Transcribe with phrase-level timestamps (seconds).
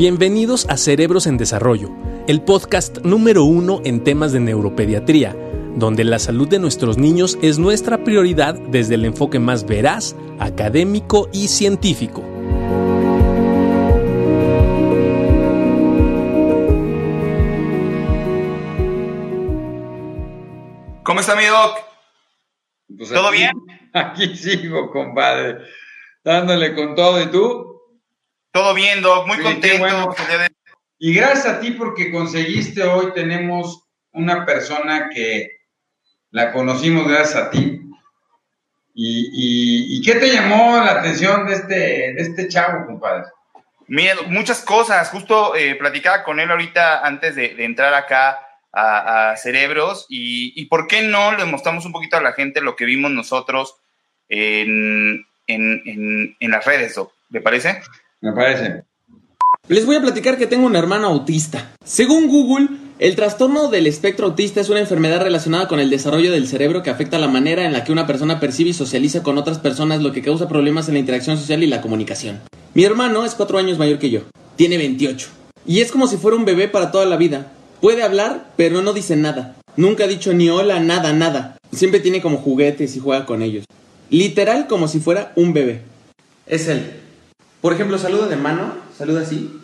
[0.00, 1.90] Bienvenidos a Cerebros en Desarrollo,
[2.26, 5.36] el podcast número uno en temas de neuropediatría,
[5.76, 11.28] donde la salud de nuestros niños es nuestra prioridad desde el enfoque más veraz, académico
[11.34, 12.22] y científico.
[21.02, 21.78] ¿Cómo está mi doc?
[22.96, 23.52] Pues ¿Todo aquí- bien?
[23.92, 25.58] Aquí sigo, compadre.
[26.22, 27.20] Dándole con todo.
[27.20, 27.69] ¿Y tú?
[28.52, 29.78] Todo bien, doc, muy Sí, contento.
[29.78, 30.14] bueno.
[30.28, 30.50] de-
[30.98, 35.48] Y gracias a ti porque conseguiste hoy, tenemos una persona que
[36.30, 37.80] la conocimos gracias a ti.
[38.92, 43.24] ¿Y, y, y qué te llamó la atención de este, de este chavo, compadre?
[43.86, 45.08] Mira, muchas cosas.
[45.10, 48.40] Justo eh, platicaba con él ahorita antes de, de entrar acá
[48.72, 50.06] a, a Cerebros.
[50.08, 53.10] Y, y por qué no le mostramos un poquito a la gente lo que vimos
[53.10, 53.76] nosotros
[54.28, 57.12] en, en, en, en las redes, doc.
[57.30, 57.80] ¿Le parece?
[58.20, 58.84] Me parece.
[59.68, 61.72] Les voy a platicar que tengo un hermano autista.
[61.84, 62.68] Según Google,
[62.98, 66.90] el trastorno del espectro autista es una enfermedad relacionada con el desarrollo del cerebro que
[66.90, 70.12] afecta la manera en la que una persona percibe y socializa con otras personas, lo
[70.12, 72.40] que causa problemas en la interacción social y la comunicación.
[72.74, 74.20] Mi hermano es cuatro años mayor que yo.
[74.56, 75.28] Tiene 28.
[75.66, 77.52] Y es como si fuera un bebé para toda la vida.
[77.80, 79.56] Puede hablar, pero no dice nada.
[79.76, 81.56] Nunca ha dicho ni hola, nada, nada.
[81.72, 83.64] Siempre tiene como juguetes y juega con ellos.
[84.10, 85.82] Literal como si fuera un bebé.
[86.46, 87.00] Es él.
[87.60, 89.60] Por ejemplo, saluda de mano, saluda así.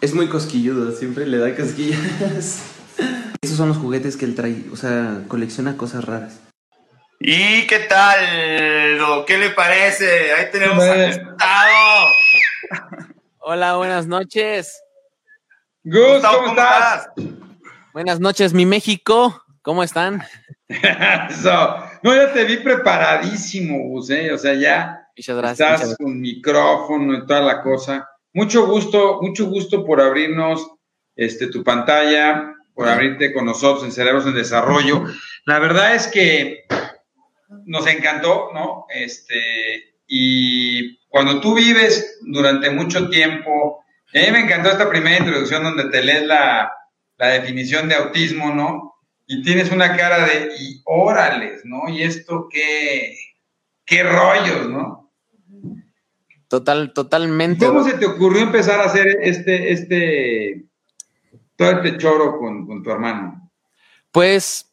[0.00, 2.00] Es muy cosquilludo, siempre le da cosquillas.
[3.42, 6.40] Esos son los juguetes que él trae, o sea, colecciona cosas raras.
[7.18, 9.26] ¿Y qué tal?
[9.26, 10.32] ¿Qué le parece?
[10.32, 12.08] Ahí tenemos al Gustavo.
[13.40, 14.82] Hola, buenas noches.
[15.84, 17.08] Gus, Gustavo, ¿cómo estás?
[17.92, 19.44] Buenas noches, mi México.
[19.60, 20.22] ¿Cómo están?
[20.68, 21.76] Eso.
[22.02, 24.32] No, ya te vi preparadísimo, Gus, ¿eh?
[24.32, 25.82] O sea, ya Muchas gracias.
[25.82, 28.08] Estás con micrófono y toda la cosa.
[28.32, 30.66] Mucho gusto, mucho gusto por abrirnos
[31.14, 35.04] este, tu pantalla, por abrirte con nosotros en Cerebros en Desarrollo.
[35.44, 36.64] La verdad es que
[37.66, 38.86] nos encantó, ¿no?
[38.88, 43.84] Este, y cuando tú vives durante mucho tiempo,
[44.14, 46.72] a mí me encantó esta primera introducción donde te lees la,
[47.18, 48.94] la definición de autismo, ¿no?
[49.26, 51.90] Y tienes una cara de, y órales, ¿no?
[51.90, 53.18] Y esto qué,
[53.84, 55.09] qué rollos, ¿no?
[56.48, 57.64] Total, totalmente.
[57.64, 60.64] ¿Cómo se te ocurrió empezar a hacer este, este,
[61.54, 63.50] todo este choro con, con tu hermano?
[64.10, 64.70] Pues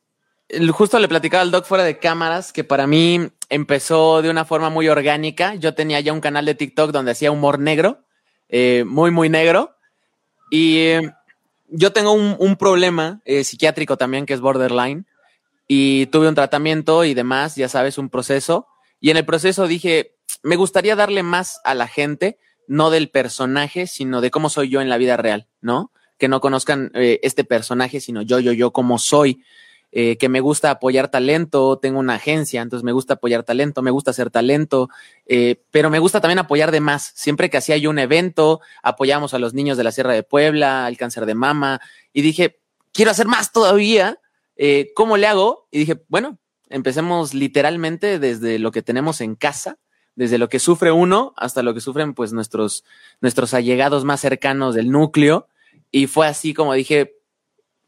[0.72, 4.70] justo le platicaba al doc fuera de cámaras que para mí empezó de una forma
[4.70, 5.56] muy orgánica.
[5.56, 8.04] Yo tenía ya un canal de TikTok donde hacía humor negro,
[8.50, 9.76] eh, muy, muy negro.
[10.50, 11.12] Y eh,
[11.68, 15.06] yo tengo un, un problema eh, psiquiátrico también que es borderline.
[15.68, 18.68] Y tuve un tratamiento y demás, ya sabes, un proceso.
[19.02, 23.88] Y en el proceso dije, me gustaría darle más a la gente, no del personaje,
[23.88, 25.92] sino de cómo soy yo en la vida real, ¿no?
[26.18, 29.42] Que no conozcan eh, este personaje, sino yo, yo, yo, cómo soy.
[29.94, 33.90] Eh, que me gusta apoyar talento, tengo una agencia, entonces me gusta apoyar talento, me
[33.90, 34.90] gusta hacer talento,
[35.26, 37.14] eh, pero me gusta también apoyar de más.
[37.16, 40.86] Siempre que hacía yo un evento, apoyamos a los niños de la Sierra de Puebla,
[40.86, 41.80] al cáncer de mama,
[42.12, 42.60] y dije,
[42.92, 44.20] quiero hacer más todavía,
[44.94, 45.68] ¿cómo le hago?
[45.72, 46.38] Y dije, bueno,
[46.70, 49.78] empecemos literalmente desde lo que tenemos en casa,
[50.18, 52.84] desde lo que sufre uno hasta lo que sufren pues nuestros,
[53.22, 55.48] nuestros allegados más cercanos del núcleo.
[55.92, 57.20] Y fue así como dije,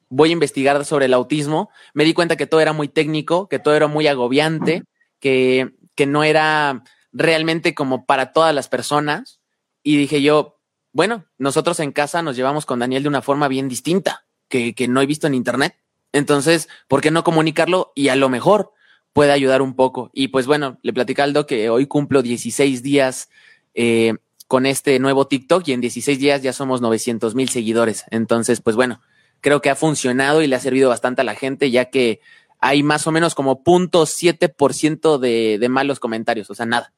[0.09, 1.72] voy a investigar sobre el autismo.
[1.95, 4.84] Me di cuenta que todo era muy técnico, que todo era muy agobiante,
[5.19, 9.39] que, que no era realmente como para todas las personas.
[9.81, 10.59] Y dije yo,
[10.94, 14.88] bueno, nosotros en casa nos llevamos con Daniel de una forma bien distinta, que, que
[14.88, 15.75] no he visto en internet.
[16.12, 17.91] Entonces, ¿por qué no comunicarlo?
[17.95, 18.73] Y a lo mejor
[19.13, 20.09] puede ayudar un poco.
[20.13, 23.29] Y pues bueno, le platicé al Doc que hoy cumplo 16 días
[23.73, 24.13] eh,
[24.47, 28.05] con este nuevo TikTok y en 16 días ya somos 900 mil seguidores.
[28.11, 29.01] Entonces, pues bueno,
[29.41, 32.21] creo que ha funcionado y le ha servido bastante a la gente, ya que
[32.59, 36.94] hay más o menos como 0.7% de, de malos comentarios, o sea, nada.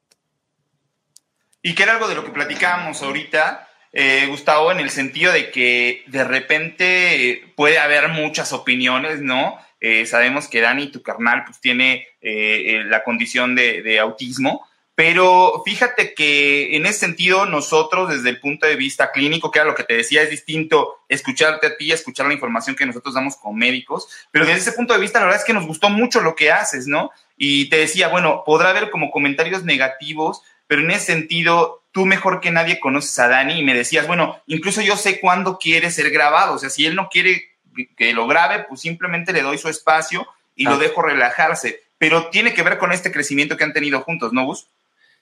[1.61, 5.51] Y que era algo de lo que platicábamos ahorita, eh, Gustavo, en el sentido de
[5.51, 9.57] que de repente puede haber muchas opiniones, ¿no?
[9.81, 14.65] Eh, sabemos que Dani, tu carnal, pues tiene eh, eh, la condición de, de autismo,
[14.93, 19.67] pero fíjate que en ese sentido nosotros desde el punto de vista clínico, que era
[19.67, 23.35] lo que te decía, es distinto escucharte a ti, escuchar la información que nosotros damos
[23.37, 26.21] como médicos, pero desde ese punto de vista la verdad es que nos gustó mucho
[26.21, 27.09] lo que haces, ¿no?
[27.35, 32.39] Y te decía, bueno, podrá haber como comentarios negativos, pero en ese sentido, tú mejor
[32.39, 36.11] que nadie conoces a Dani y me decías, bueno, incluso yo sé cuándo quiere ser
[36.11, 37.50] grabado, o sea, si él no quiere
[37.95, 40.77] que lo grabe, pues simplemente le doy su espacio y lo Ah.
[40.77, 44.67] dejo relajarse, pero tiene que ver con este crecimiento que han tenido juntos, ¿no, Gus?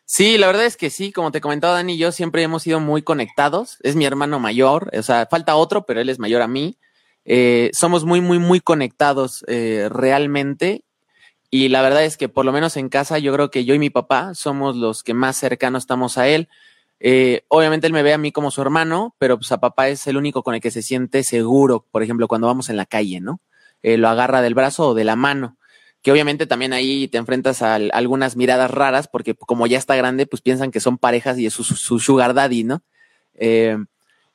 [0.05, 3.03] Sí, la verdad es que sí, como te comentaba Dani, yo siempre hemos sido muy
[3.03, 3.77] conectados.
[3.83, 6.77] Es mi hermano mayor, o sea, falta otro, pero él es mayor a mí.
[7.25, 10.81] Eh, somos muy, muy, muy conectados eh, realmente.
[11.51, 13.79] Y la verdad es que por lo menos en casa yo creo que yo y
[13.79, 16.47] mi papá somos los que más cercanos estamos a él.
[16.99, 20.07] Eh, obviamente él me ve a mí como su hermano, pero pues a papá es
[20.07, 23.21] el único con el que se siente seguro, por ejemplo, cuando vamos en la calle,
[23.21, 23.41] ¿no?
[23.81, 25.57] lo agarra del brazo o de la mano
[26.01, 30.25] que obviamente también ahí te enfrentas a, algunas miradas raras, porque como ya está grande,
[30.25, 32.81] pues piensan que son parejas y es su, sugar daddy, ¿no?
[33.35, 33.77] Eh,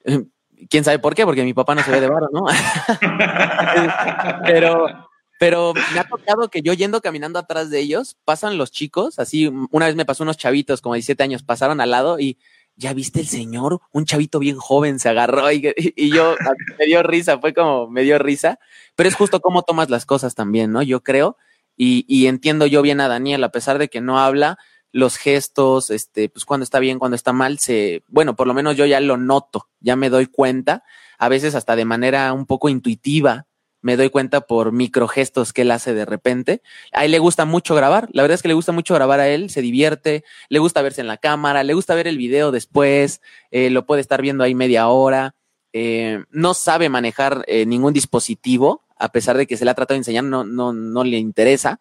[0.69, 2.45] quién sabe por qué, porque mi papá no se ve de barro, ¿no?
[4.45, 5.09] pero,
[5.45, 9.53] pero me ha tocado que yo yendo caminando atrás de ellos, pasan los chicos, así,
[9.73, 12.39] una vez me pasó unos chavitos, como 17 años, pasaron al lado y
[12.77, 16.35] ya viste el señor, un chavito bien joven se agarró y, y, yo
[16.79, 18.59] me dio risa, fue como me dio risa,
[18.97, 20.81] pero es justo cómo tomas las cosas también, ¿no?
[20.81, 21.37] Yo creo
[21.77, 24.57] y, y, entiendo yo bien a Daniel, a pesar de que no habla,
[24.93, 28.79] los gestos, este, pues cuando está bien, cuando está mal, se, bueno, por lo menos
[28.79, 30.85] yo ya lo noto, ya me doy cuenta,
[31.19, 33.47] a veces hasta de manera un poco intuitiva,
[33.85, 36.63] me doy cuenta por microgestos que él hace de repente.
[36.91, 39.29] A él le gusta mucho grabar, la verdad es que le gusta mucho grabar a
[39.29, 43.21] él, se divierte, le gusta verse en la cámara, le gusta ver el video después,
[43.51, 45.35] eh, lo puede estar viendo ahí media hora,
[45.75, 49.97] eh, no sabe manejar eh, ningún dispositivo, a pesar de que se le ha tratado
[49.97, 51.79] de enseñar, no, no, no le interesa,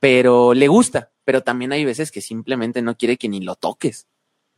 [0.00, 4.08] pero le gusta, pero también hay veces que simplemente no quiere que ni lo toques.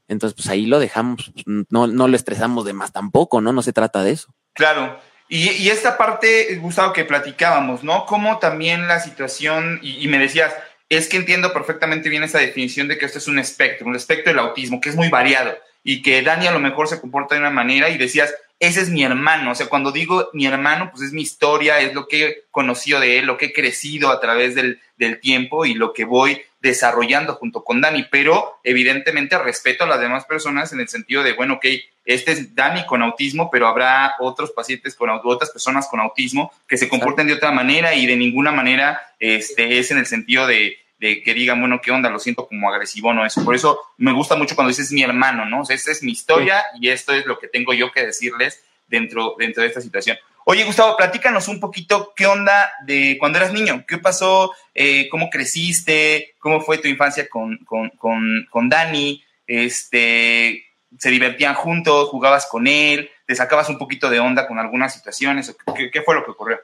[0.08, 1.32] Entonces, pues ahí lo dejamos,
[1.68, 3.52] no, no lo estresamos de más tampoco, ¿no?
[3.52, 4.32] No se trata de eso.
[4.54, 4.98] Claro.
[5.28, 8.06] Y, y esta parte, Gustavo, que platicábamos, ¿no?
[8.06, 10.54] Cómo también la situación, y, y me decías,
[10.88, 14.32] es que entiendo perfectamente bien esa definición de que esto es un espectro, un espectro
[14.32, 17.40] del autismo, que es muy variado y que Dani a lo mejor se comporta de
[17.40, 19.52] una manera y decías, ese es mi hermano.
[19.52, 23.00] O sea, cuando digo mi hermano, pues es mi historia, es lo que he conocido
[23.00, 26.42] de él, lo que he crecido a través del, del tiempo y lo que voy
[26.60, 28.06] desarrollando junto con Dani.
[28.10, 31.66] Pero evidentemente respeto a las demás personas en el sentido de, bueno, ok,
[32.04, 36.78] este es Dani con autismo, pero habrá otros pacientes con otras personas con autismo que
[36.78, 40.78] se comporten de otra manera y de ninguna manera este, es en el sentido de,
[40.98, 42.10] de que digan, bueno, ¿qué onda?
[42.10, 43.44] Lo siento como agresivo, no eso.
[43.44, 45.60] Por eso me gusta mucho cuando dices mi hermano, ¿no?
[45.60, 48.64] O sea, esta es mi historia y esto es lo que tengo yo que decirles
[48.88, 50.18] dentro, dentro de esta situación.
[50.44, 55.28] Oye, Gustavo, platícanos un poquito qué onda de cuando eras niño, qué pasó, eh, cómo
[55.28, 60.64] creciste, cómo fue tu infancia con, con, con, con Dani, este,
[60.98, 65.54] se divertían juntos, jugabas con él, te sacabas un poquito de onda con algunas situaciones,
[65.76, 66.58] ¿qué, qué fue lo que ocurrió?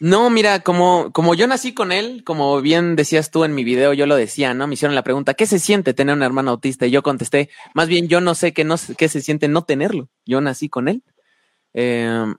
[0.00, 3.92] No, mira, como, como yo nací con él, como bien decías tú en mi video,
[3.92, 4.66] yo lo decía, ¿no?
[4.66, 6.86] Me hicieron la pregunta, ¿qué se siente tener un hermano autista?
[6.86, 10.08] Y yo contesté, más bien yo no sé qué, no, qué se siente no tenerlo.
[10.24, 11.04] Yo nací con él.
[11.74, 12.32] Eh,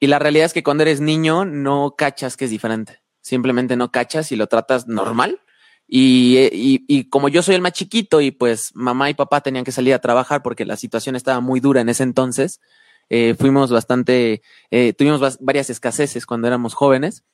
[0.00, 3.00] y la realidad es que cuando eres niño no cachas que es diferente.
[3.20, 5.40] Simplemente no cachas y lo tratas normal.
[5.86, 9.64] Y, y, y como yo soy el más chiquito y pues mamá y papá tenían
[9.64, 12.60] que salir a trabajar porque la situación estaba muy dura en ese entonces,
[13.08, 17.24] eh, fuimos bastante, eh, tuvimos varias escaseces cuando éramos jóvenes,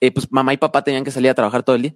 [0.00, 1.94] eh, pues mamá y papá tenían que salir a trabajar todo el día.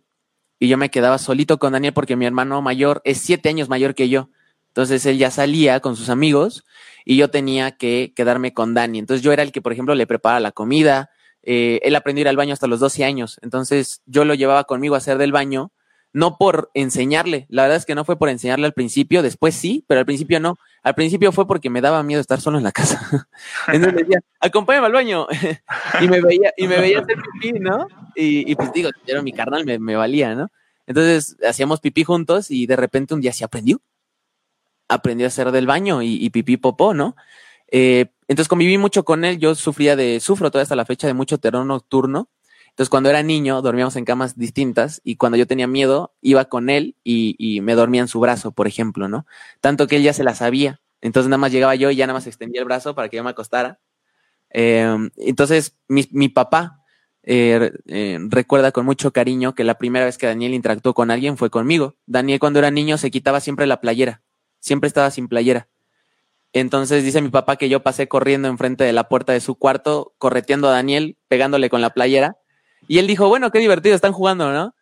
[0.58, 3.94] Y yo me quedaba solito con Daniel porque mi hermano mayor es siete años mayor
[3.94, 4.30] que yo.
[4.68, 6.64] Entonces él ya salía con sus amigos
[7.04, 8.98] y yo tenía que quedarme con Dani.
[8.98, 11.10] Entonces yo era el que, por ejemplo, le preparaba la comida.
[11.42, 13.38] él aprendió a ir al baño hasta los 12 años.
[13.42, 15.72] Entonces yo lo llevaba conmigo a hacer del baño
[16.16, 19.84] no por enseñarle, la verdad es que no fue por enseñarle al principio, después sí,
[19.86, 20.56] pero al principio no.
[20.82, 23.28] Al principio fue porque me daba miedo estar solo en la casa.
[23.68, 25.26] Entonces decía, acompáñame al baño.
[26.00, 27.86] y me veía, y me veía hacer pipí, ¿no?
[28.14, 30.48] Y, y pues digo, era mi carnal, me, me, valía, ¿no?
[30.86, 33.82] Entonces hacíamos pipí juntos y de repente un día se aprendió.
[34.88, 37.14] Aprendió a hacer del baño y, y pipí popó, ¿no?
[37.70, 41.12] Eh, entonces conviví mucho con él, yo sufría de, sufro todavía hasta la fecha de
[41.12, 42.30] mucho terror nocturno
[42.76, 46.68] entonces, cuando era niño, dormíamos en camas distintas y cuando yo tenía miedo, iba con
[46.68, 49.24] él y, y, me dormía en su brazo, por ejemplo, ¿no?
[49.62, 50.82] Tanto que él ya se la sabía.
[51.00, 53.24] Entonces, nada más llegaba yo y ya nada más extendía el brazo para que yo
[53.24, 53.80] me acostara.
[54.50, 56.84] Eh, entonces, mi, mi papá
[57.22, 61.38] eh, eh, recuerda con mucho cariño que la primera vez que Daniel interactuó con alguien
[61.38, 61.94] fue conmigo.
[62.04, 64.20] Daniel, cuando era niño, se quitaba siempre la playera.
[64.60, 65.66] Siempre estaba sin playera.
[66.52, 70.14] Entonces dice mi papá que yo pasé corriendo enfrente de la puerta de su cuarto,
[70.18, 72.36] correteando a Daniel, pegándole con la playera
[72.88, 74.74] y él dijo, bueno, qué divertido, están jugando, ¿no?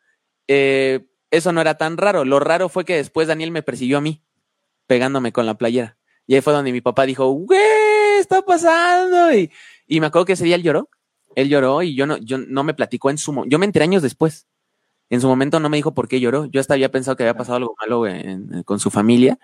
[0.48, 2.24] Eh, eso no era tan raro.
[2.24, 4.22] Lo raro fue que después Daniel me persiguió a mí,
[4.86, 5.96] pegándome con la playera.
[6.26, 7.60] Y ahí fue donde mi papá dijo, güey,
[8.20, 9.32] está pasando.
[9.34, 9.50] Y,
[9.86, 10.88] y me acuerdo que ese día él lloró.
[11.34, 13.52] Él lloró y yo no, yo no me platicó en su momento.
[13.52, 14.46] Yo me enteré años después.
[15.10, 16.46] En su momento no me dijo por qué lloró.
[16.46, 18.04] Yo hasta había pensado que había pasado algo malo
[18.64, 19.38] con su familia,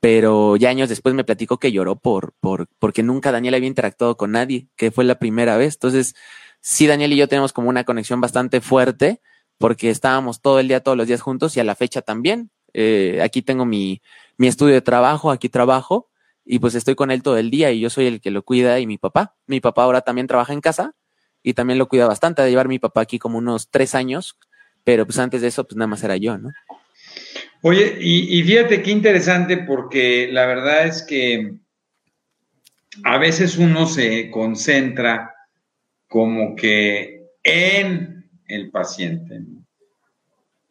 [0.00, 4.16] pero ya años después me platicó que lloró por, por, porque nunca Daniel había interactuado
[4.16, 5.74] con nadie, que fue la primera vez.
[5.74, 6.14] Entonces,
[6.60, 9.20] sí, Daniel y yo tenemos como una conexión bastante fuerte
[9.58, 12.50] porque estábamos todo el día, todos los días juntos y a la fecha también.
[12.72, 14.02] Eh, aquí tengo mi,
[14.36, 16.10] mi estudio de trabajo, aquí trabajo
[16.44, 18.78] y pues estoy con él todo el día y yo soy el que lo cuida
[18.80, 19.36] y mi papá.
[19.46, 20.94] Mi papá ahora también trabaja en casa
[21.42, 22.42] y también lo cuida bastante.
[22.42, 24.38] De llevar mi papá aquí como unos tres años,
[24.84, 26.50] pero pues antes de eso pues nada más era yo, ¿no?
[27.62, 31.56] Oye, y, y fíjate qué interesante porque la verdad es que
[33.04, 35.34] a veces uno se concentra
[36.08, 39.40] como que en el paciente.
[39.40, 39.58] ¿no?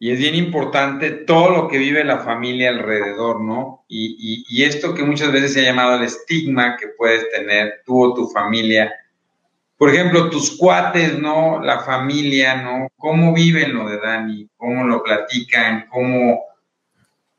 [0.00, 3.84] Y es bien importante todo lo que vive la familia alrededor, ¿no?
[3.88, 8.04] Y, y, esto que muchas veces se ha llamado el estigma que puedes tener tú
[8.04, 8.92] o tu familia.
[9.76, 11.60] Por ejemplo, tus cuates, ¿no?
[11.62, 12.88] La familia, ¿no?
[12.96, 14.48] ¿Cómo viven lo de Dani?
[14.56, 15.88] ¿Cómo lo platican?
[15.88, 16.44] ¿Cómo,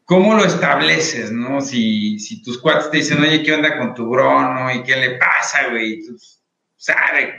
[0.03, 1.61] cómo lo estableces, ¿no?
[1.61, 4.73] Si, si tus cuates te dicen, oye, ¿qué onda con tu bro, no?
[4.73, 6.05] ¿Y qué le pasa, güey?
[6.05, 6.17] Tú
[6.75, 7.35] sabes,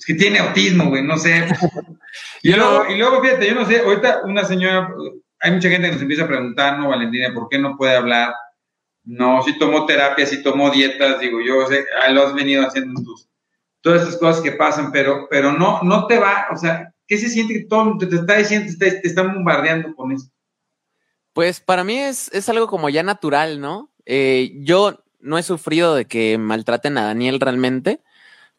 [0.00, 1.46] es que tiene autismo, güey, no sé.
[2.42, 4.92] Y luego, y luego, fíjate, yo no sé, ahorita una señora,
[5.40, 8.32] hay mucha gente que nos empieza a preguntar, ¿no, Valentina, por qué no puede hablar?
[9.04, 13.28] No, si tomó terapia, si tomó dietas, digo, yo sé, lo has venido haciendo tus,
[13.80, 17.28] todas estas cosas que pasan, pero, pero no, no te va, o sea, ¿qué se
[17.28, 20.30] siente que todo te, te está diciendo, te, te están bombardeando con eso?
[21.34, 23.92] Pues para mí es, es algo como ya natural, ¿no?
[24.06, 28.00] Eh, yo no he sufrido de que maltraten a Daniel realmente.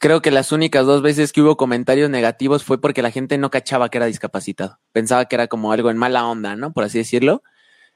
[0.02, 3.52] Creo que las únicas dos veces que hubo comentarios negativos fue porque la gente no
[3.52, 4.80] cachaba que era discapacitado.
[4.92, 6.74] Pensaba que era como algo en mala onda, ¿no?
[6.74, 7.44] Por así decirlo.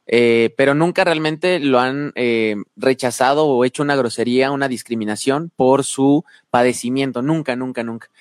[0.06, 5.84] Eh, pero nunca realmente lo han eh, rechazado o hecho una grosería, una discriminación por
[5.84, 7.24] su padecimiento.
[7.24, 8.12] Nunca, nunca, nunca.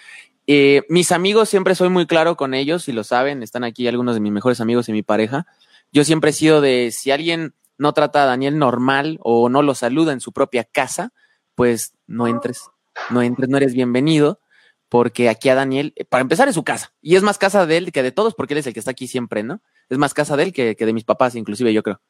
[0.46, 4.14] Eh, mis amigos siempre soy muy claro con ellos, y lo saben, están aquí algunos
[4.14, 5.46] de mis mejores amigos y mi pareja.
[5.92, 9.74] Yo siempre he sido de si alguien no trata a Daniel normal o no lo
[9.74, 11.12] saluda en su propia casa,
[11.54, 12.70] pues no entres
[13.10, 14.40] no entres, no eres bienvenido,
[14.88, 17.76] porque aquí a Daniel, eh, para empezar, es su casa, y es más casa de
[17.76, 19.62] él que de todos, porque él es el que está aquí siempre, ¿no?
[19.88, 22.00] Es más casa de él que, que de mis papás, inclusive yo creo.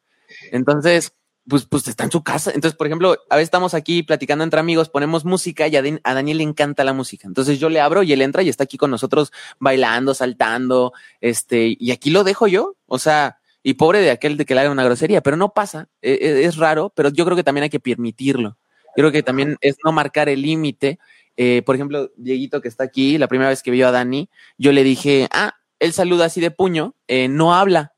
[0.51, 1.13] Entonces,
[1.47, 2.51] pues, pues está en su casa.
[2.53, 6.37] Entonces, por ejemplo, a veces estamos aquí platicando entre amigos, ponemos música y a, Daniel
[6.37, 7.27] le encanta la música.
[7.27, 11.75] Entonces yo le abro y él entra y está aquí con nosotros bailando, saltando, este,
[11.79, 12.75] y aquí lo dejo yo.
[12.87, 15.87] O sea, y pobre de aquel de que le haga una grosería, pero no pasa.
[16.01, 18.57] Es, es raro, pero yo creo que también hay que permitirlo.
[18.95, 20.99] Creo que también es no marcar el límite.
[21.37, 24.71] Eh, por ejemplo, Dieguito que está aquí, la primera vez que vio a Dani, yo
[24.71, 27.93] le dije, ah, él saluda así de puño, eh, no habla,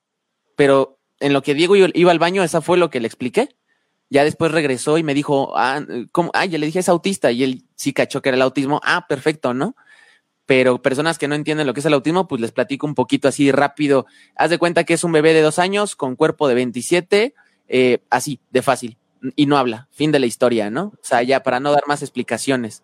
[0.56, 3.50] pero en lo que Diego iba al baño, esa fue lo que le expliqué.
[4.10, 6.32] Ya después regresó y me dijo, ah, ¿cómo?
[6.34, 8.82] ah, ya le dije es autista y él sí cachó que era el autismo.
[8.84, 9.76] Ah, perfecto, ¿no?
[10.46, 13.28] Pero personas que no entienden lo que es el autismo, pues les platico un poquito
[13.28, 14.06] así rápido.
[14.36, 17.36] Haz de cuenta que es un bebé de dos años con cuerpo de 27,
[17.68, 18.98] eh, así, de fácil
[19.36, 19.88] y no habla.
[19.92, 20.86] Fin de la historia, ¿no?
[20.86, 22.84] O sea, ya para no dar más explicaciones.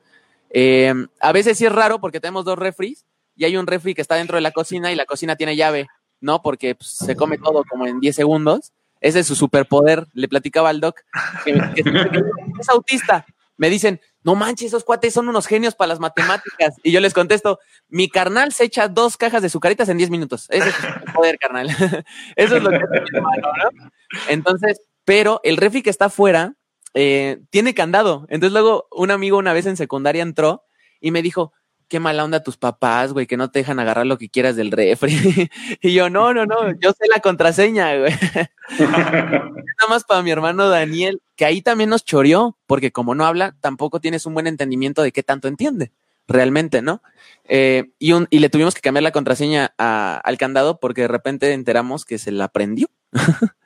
[0.49, 4.01] Eh, a veces sí es raro porque tenemos dos refris y hay un refri que
[4.01, 5.87] está dentro de la cocina y la cocina tiene llave,
[6.21, 6.41] ¿no?
[6.41, 8.71] Porque pues, se come todo como en 10 segundos.
[9.01, 10.07] Ese es su superpoder.
[10.13, 11.01] Le platicaba al doc
[11.45, 13.25] es autista.
[13.57, 16.75] Me dicen, no manches, esos cuates son unos genios para las matemáticas.
[16.83, 17.59] Y yo les contesto,
[17.89, 20.47] mi carnal se echa dos cajas de sucaritas en 10 minutos.
[20.49, 21.67] Ese es su poder, carnal.
[22.35, 23.91] Eso es lo que hace mi hermano, ¿no?
[24.29, 26.55] Entonces, pero el refri que está afuera
[26.93, 28.25] eh, tiene candado.
[28.29, 30.63] Entonces luego un amigo una vez en secundaria entró
[31.01, 31.53] y me dijo,
[31.87, 34.71] qué mala onda tus papás, güey, que no te dejan agarrar lo que quieras del
[34.71, 35.15] refri.
[35.81, 38.11] y yo, no, no, no, yo sé la contraseña, güey.
[38.79, 43.55] Nada más para mi hermano Daniel, que ahí también nos choreó, porque como no habla,
[43.59, 45.91] tampoco tienes un buen entendimiento de qué tanto entiende,
[46.27, 47.01] realmente, ¿no?
[47.45, 51.07] Eh, y, un, y le tuvimos que cambiar la contraseña a, al candado porque de
[51.07, 52.87] repente enteramos que se la prendió.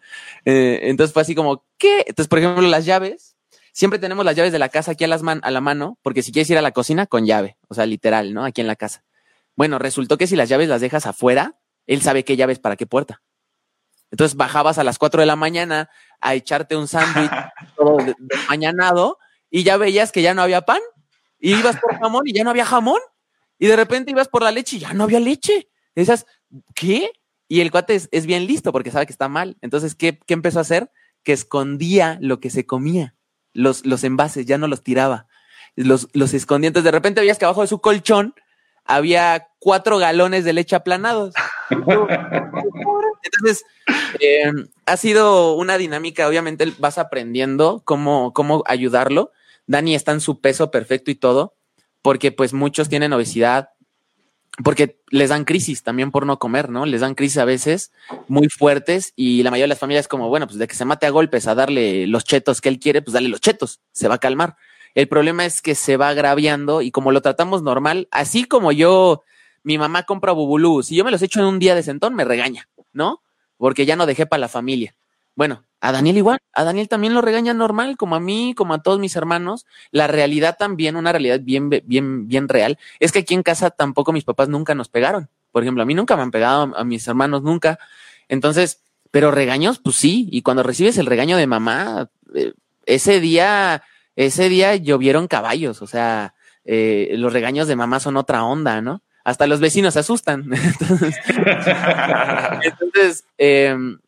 [0.46, 2.06] Eh, entonces fue así como, ¿qué?
[2.08, 3.36] Entonces, por ejemplo, las llaves,
[3.74, 6.22] siempre tenemos las llaves de la casa aquí a, las man a la mano, porque
[6.22, 8.46] si quieres ir a la cocina, con llave, o sea, literal, ¿no?
[8.46, 9.04] Aquí en la casa.
[9.58, 12.86] Bueno, resultó que si las llaves las dejas afuera, él sabe qué llaves para qué
[12.86, 13.22] puerta.
[14.12, 15.90] Entonces bajabas a las 4 de la mañana
[16.22, 17.30] a echarte un sándwich
[17.76, 17.98] todo
[18.48, 19.18] mañanado
[19.50, 20.80] y ya veías que ya no había pan.
[21.39, 23.00] Y ibas por jamón y ya no había jamón.
[23.60, 25.70] Y de repente ibas por la leche y ya no había leche.
[25.96, 26.25] Esas,
[26.75, 27.12] ¿qué?
[27.48, 29.58] Y el cuate es, es, bien listo porque sabe que está mal.
[29.62, 30.91] Entonces, ¿qué, ¿qué, empezó a hacer?
[31.24, 33.15] Que escondía lo que se comía,
[33.53, 35.27] los, los envases, ya no los tiraba,
[35.77, 38.34] los, los de repente veías que abajo de su colchón
[38.84, 41.36] había cuatro galones de leche aplanados.
[41.70, 43.63] Entonces,
[44.20, 44.51] eh,
[44.86, 49.32] ha sido una dinámica, obviamente vas aprendiendo cómo, cómo ayudarlo.
[49.67, 51.55] Dani está en su peso perfecto y todo,
[52.01, 53.69] porque pues muchos tienen obesidad,
[54.63, 56.86] porque les dan crisis también por no comer, ¿no?
[56.86, 57.91] Les dan crisis a veces
[58.27, 61.05] muy fuertes y la mayoría de las familias como, bueno, pues de que se mate
[61.05, 64.15] a golpes a darle los chetos que él quiere, pues dale los chetos, se va
[64.15, 64.55] a calmar.
[64.95, 69.21] El problema es que se va agraviando y como lo tratamos normal, así como yo,
[69.62, 72.25] mi mamá compra bubulú, si yo me los echo en un día de sentón, me
[72.25, 73.21] regaña, ¿no?
[73.57, 74.95] Porque ya no dejé para la familia.
[75.36, 78.81] Bueno, a Daniel igual, a Daniel también lo regaña normal, como a mí, como a
[78.81, 79.67] todos mis hermanos.
[79.91, 84.12] La realidad también, una realidad bien, bien, bien real, es que aquí en casa tampoco
[84.12, 85.29] mis papás nunca nos pegaron.
[85.51, 87.77] Por ejemplo, a mí nunca me han pegado, a mis hermanos nunca.
[88.27, 88.81] Entonces,
[89.12, 90.27] pero regaños, pues sí.
[90.31, 92.53] Y cuando recibes el regaño de mamá, eh,
[92.86, 93.84] ese día,
[94.15, 95.81] ese día llovieron caballos.
[95.81, 96.34] O sea,
[96.65, 99.01] eh, los regaños de mamá son otra onda, ¿no?
[99.24, 100.50] Hasta los vecinos se asustan.
[102.63, 104.00] entonces, em,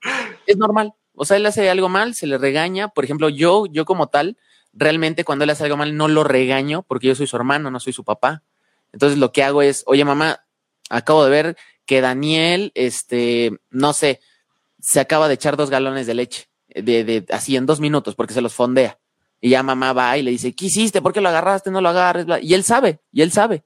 [0.45, 0.93] es normal.
[1.21, 2.87] O sea, él hace algo mal, se le regaña.
[2.87, 4.37] Por ejemplo, yo, yo como tal,
[4.71, 7.81] realmente cuando él hace algo mal no lo regaño porque yo soy su hermano, no
[7.81, 8.41] soy su papá.
[8.93, 10.45] Entonces lo que hago es, oye mamá,
[10.89, 14.21] acabo de ver que Daniel, este, no sé,
[14.79, 18.33] se acaba de echar dos galones de leche, de, de, así en dos minutos, porque
[18.33, 18.97] se los fondea.
[19.41, 21.01] Y ya mamá va y le dice, ¿qué hiciste?
[21.01, 21.69] ¿Por qué lo agarraste?
[21.69, 22.27] No lo agarres.
[22.41, 23.65] Y él sabe, y él sabe.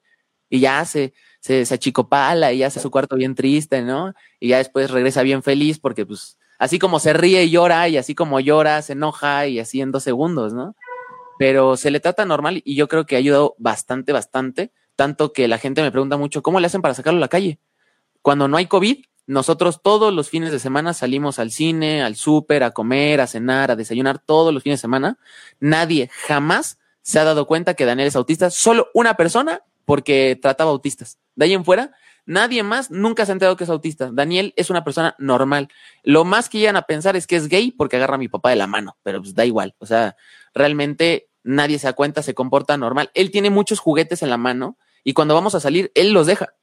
[0.50, 4.16] Y ya se, se, se achicopala y hace su cuarto bien triste, ¿no?
[4.40, 7.98] Y ya después regresa bien feliz porque pues así como se ríe y llora, y
[7.98, 10.78] así como llora, se enoja, y así en dos segundos, ¿no?
[11.38, 15.50] Pero se le trata normal y yo creo que ha ayudado bastante, bastante, tanto que
[15.50, 17.60] la gente me pregunta mucho, ¿cómo le hacen para sacarlo a la calle?
[18.22, 22.64] Cuando no hay COVID, nosotros todos los fines de semana salimos al cine, al súper,
[22.64, 25.18] a comer, a cenar, a desayunar todos los fines de semana.
[25.60, 30.72] Nadie jamás se ha dado cuenta que Daniel es autista, solo una persona porque trataba
[30.72, 31.20] autistas.
[31.36, 31.92] De ahí en fuera,
[32.26, 34.10] Nadie más nunca se ha enterado que es autista.
[34.12, 35.68] Daniel es una persona normal.
[36.04, 38.50] Lo más que llegan a pensar es que es gay porque agarra a mi papá
[38.50, 39.76] de la mano, pero pues da igual.
[39.80, 40.16] O sea,
[40.54, 43.12] realmente nadie se da cuenta, se comporta normal.
[43.14, 46.56] Él tiene muchos juguetes en la mano y cuando vamos a salir, él los deja.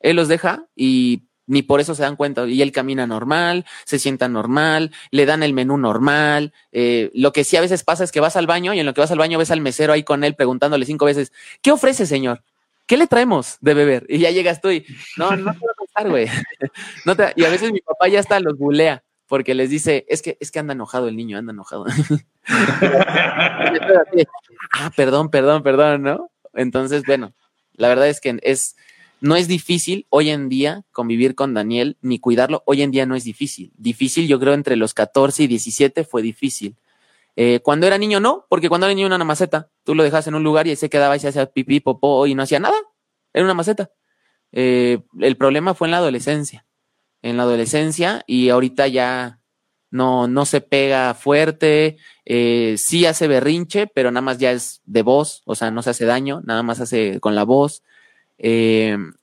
[0.00, 2.46] Él los deja y ni por eso se dan cuenta.
[2.46, 6.52] Y él camina normal, se sienta normal, le dan el menú normal.
[6.72, 8.94] Eh, lo que sí a veces pasa es que vas al baño y en lo
[8.94, 11.32] que vas al baño ves al mesero ahí con él preguntándole cinco veces,
[11.62, 12.42] ¿qué ofrece, señor?
[12.86, 14.06] ¿Qué le traemos de beber?
[14.08, 16.28] Y ya llegas tú y, no, no te va a costar, güey.
[17.36, 20.50] Y a veces mi papá ya está los bulea porque les dice, es que, es
[20.50, 21.84] que anda enojado el niño, anda enojado.
[24.72, 26.30] ah, perdón, perdón, perdón, ¿no?
[26.54, 27.34] Entonces, bueno,
[27.74, 28.76] la verdad es que es,
[29.20, 32.62] no es difícil hoy en día convivir con Daniel ni cuidarlo.
[32.66, 33.72] Hoy en día no es difícil.
[33.76, 36.76] Difícil, yo creo, entre los 14 y 17 fue difícil.
[37.36, 39.70] Eh, cuando era niño no, porque cuando era niño era una maceta.
[39.84, 42.34] Tú lo dejas en un lugar y se quedaba y se hacía pipí, popó y
[42.34, 42.76] no hacía nada.
[43.32, 43.90] Era una maceta.
[44.52, 46.66] Eh, el problema fue en la adolescencia.
[47.20, 49.40] En la adolescencia y ahorita ya
[49.90, 55.02] no, no se pega fuerte, eh, sí hace berrinche, pero nada más ya es de
[55.02, 57.82] voz, o sea, no se hace daño, nada más hace con la voz.
[58.38, 59.14] ¿Él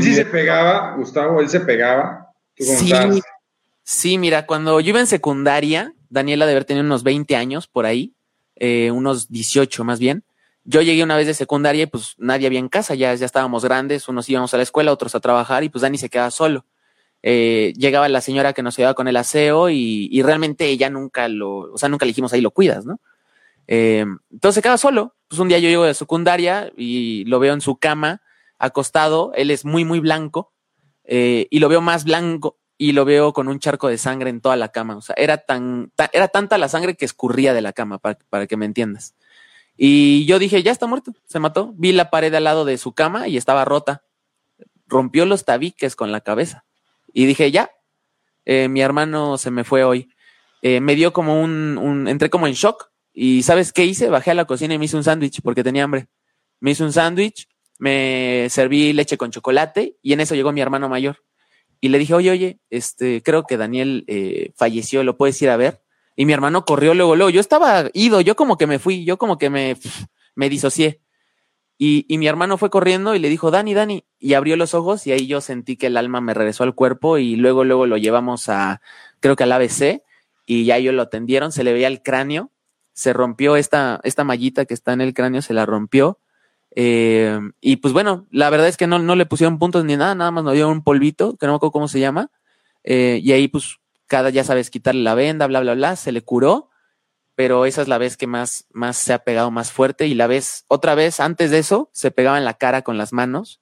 [0.00, 1.40] sí se pegaba, Gustavo?
[1.40, 2.32] ¿Él se pegaba?
[2.56, 2.92] sí,
[3.92, 7.86] sí, mira, cuando yo iba en secundaria, Daniela debe haber tenido unos 20 años por
[7.86, 8.14] ahí,
[8.56, 10.24] eh, unos 18 más bien.
[10.64, 14.08] Yo llegué una vez de secundaria y pues nadie había en casa, ya, estábamos grandes,
[14.08, 16.64] unos íbamos a la escuela, otros a trabajar y pues Dani se quedaba solo.
[17.22, 21.72] Eh, llegaba la señora que nos ayudaba con el aseo y, realmente ella nunca lo,
[21.72, 23.00] o sea, nunca le dijimos ahí lo cuidas, ¿no?
[23.66, 25.14] Eh, entonces se queda solo.
[25.28, 28.22] Pues un día yo llego de secundaria y lo veo en su cama,
[28.58, 30.52] acostado, él es muy, muy blanco,
[31.04, 34.56] y lo veo más blanco, y lo veo con un charco de sangre en toda
[34.56, 34.96] la cama.
[34.96, 38.56] O sea, era tan, era tanta la sangre que escurría de la cama, para, que
[38.56, 39.14] me entiendas.
[39.76, 41.74] Y yo dije, ya está muerto, se mató.
[41.76, 44.02] Vi la pared al lado de su cama y estaba rota.
[44.88, 46.64] Rompió los tabiques con la cabeza.
[47.12, 47.70] Y dije, ya,
[48.46, 50.10] eh, mi hermano se me fue hoy.
[50.60, 52.90] Eh, me dio como un, un, entré como en shock.
[53.12, 54.08] Y ¿sabes qué hice?
[54.08, 56.08] Bajé a la cocina y me hice un sándwich porque tenía hambre.
[56.58, 57.46] Me hice un sándwich,
[57.78, 61.18] me serví leche con chocolate y en eso llegó mi hermano mayor
[61.82, 65.56] y le dije, oye, oye, este, creo que Daniel eh, falleció, ¿lo puedes ir a
[65.56, 65.82] ver?
[66.14, 67.28] Y mi hermano corrió luego, luego.
[67.28, 69.76] Yo estaba ido, yo como que me fui, yo como que me,
[70.36, 71.00] me disocié.
[71.78, 75.08] Y, y, mi hermano fue corriendo y le dijo, Dani, Dani, y abrió los ojos
[75.08, 77.96] y ahí yo sentí que el alma me regresó al cuerpo y luego, luego lo
[77.96, 78.80] llevamos a,
[79.18, 80.04] creo que al ABC
[80.46, 82.52] y ya ellos lo atendieron, se le veía el cráneo,
[82.92, 86.20] se rompió esta, esta mallita que está en el cráneo, se la rompió
[86.74, 90.14] eh, y pues bueno, la verdad es que no, no le pusieron puntos ni nada,
[90.14, 92.30] nada más nos dio un polvito, que no me acuerdo cómo se llama.
[92.84, 96.22] Eh, y ahí pues cada, ya sabes, quitarle la venda, bla, bla, bla, se le
[96.22, 96.70] curó.
[97.34, 100.06] Pero esa es la vez que más, más se ha pegado más fuerte.
[100.06, 103.12] Y la vez, otra vez, antes de eso, se pegaba en la cara con las
[103.12, 103.60] manos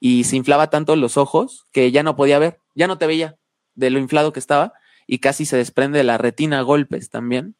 [0.00, 3.36] y se inflaba tanto los ojos que ya no podía ver, ya no te veía
[3.74, 4.72] de lo inflado que estaba
[5.06, 7.56] y casi se desprende la retina a golpes también.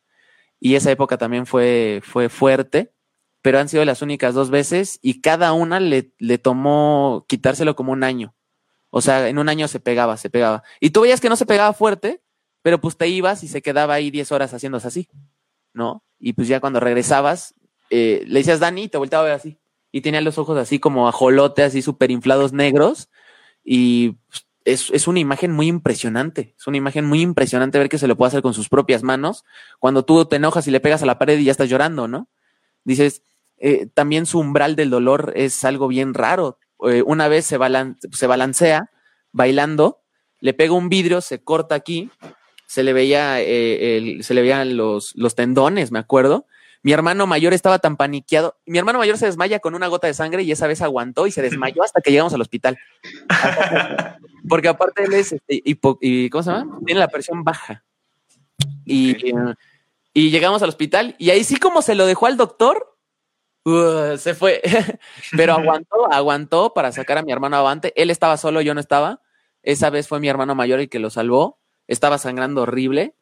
[0.58, 2.92] Y esa época también fue, fue fuerte
[3.42, 7.92] pero han sido las únicas dos veces y cada una le, le tomó quitárselo como
[7.92, 8.34] un año.
[8.90, 10.62] O sea, en un año se pegaba, se pegaba.
[10.78, 12.22] Y tú veías que no se pegaba fuerte,
[12.62, 15.08] pero pues te ibas y se quedaba ahí 10 horas haciéndose así,
[15.72, 16.04] ¿no?
[16.20, 17.54] Y pues ya cuando regresabas,
[17.90, 19.58] eh, le decías Dani y te volteaba a ver así.
[19.90, 23.10] Y tenía los ojos así como ajolote, así súper inflados negros.
[23.64, 26.54] Y pues, es, es, una imagen muy impresionante.
[26.56, 29.44] Es una imagen muy impresionante ver que se lo puede hacer con sus propias manos.
[29.80, 32.28] Cuando tú te enojas y le pegas a la pared y ya estás llorando, ¿no?
[32.84, 33.22] Dices,
[33.64, 36.58] eh, también su umbral del dolor es algo bien raro.
[36.84, 38.90] Eh, una vez se, balan se balancea
[39.30, 40.02] bailando,
[40.40, 42.10] le pega un vidrio, se corta aquí,
[42.66, 46.44] se le veía, eh, el, se le veían los, los tendones, me acuerdo.
[46.82, 48.56] Mi hermano mayor estaba tan paniqueado.
[48.66, 51.30] Mi hermano mayor se desmaya con una gota de sangre y esa vez aguantó y
[51.30, 52.76] se desmayó hasta que llegamos al hospital.
[54.48, 56.80] Porque aparte él es, este, y, ¿cómo se llama?
[56.84, 57.84] Tiene la presión baja.
[58.84, 59.32] Y,
[60.12, 62.91] y llegamos al hospital y ahí sí como se lo dejó al doctor,
[63.64, 64.60] uh, se fue.
[65.36, 67.92] Pero aguantó, aguantó para sacar a mi hermano avante.
[67.96, 69.20] Él estaba solo, yo no estaba.
[69.62, 71.58] Esa vez fue mi hermano mayor el que lo salvó.
[71.86, 73.14] Estaba sangrando horrible.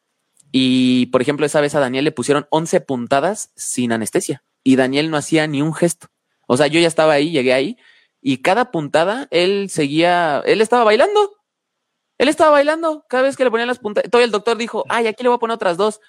[0.51, 4.43] Y, por ejemplo, esa vez a Daniel le pusieron 11 puntadas sin anestesia.
[4.63, 6.07] Y Daniel no hacía ni un gesto.
[6.47, 7.77] O sea, yo ya estaba ahí, llegué ahí.
[8.21, 11.37] Y cada puntada, él seguía, él estaba bailando.
[12.17, 14.11] Él estaba bailando cada vez que le ponían las puntadas.
[14.11, 16.01] Todo el doctor dijo, ay, aquí le voy a poner otras dos.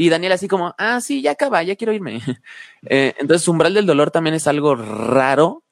[0.00, 2.20] Y Daniel así como, ah, sí, ya acaba, ya quiero irme.
[2.88, 5.64] eh, entonces, umbral del dolor también es algo raro,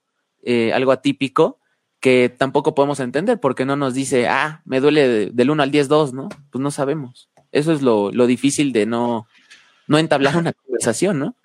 [0.43, 1.61] eh, algo atípico,
[2.01, 5.87] que tampoco podemos entender porque no nos dice, ah, me duele del 1 al 10,
[5.87, 6.29] 2, ¿no?
[6.51, 7.31] Pues no sabemos.
[7.53, 9.29] Eso es lo, lo difícil de no,
[9.87, 11.37] no entablar una conversación, ¿no?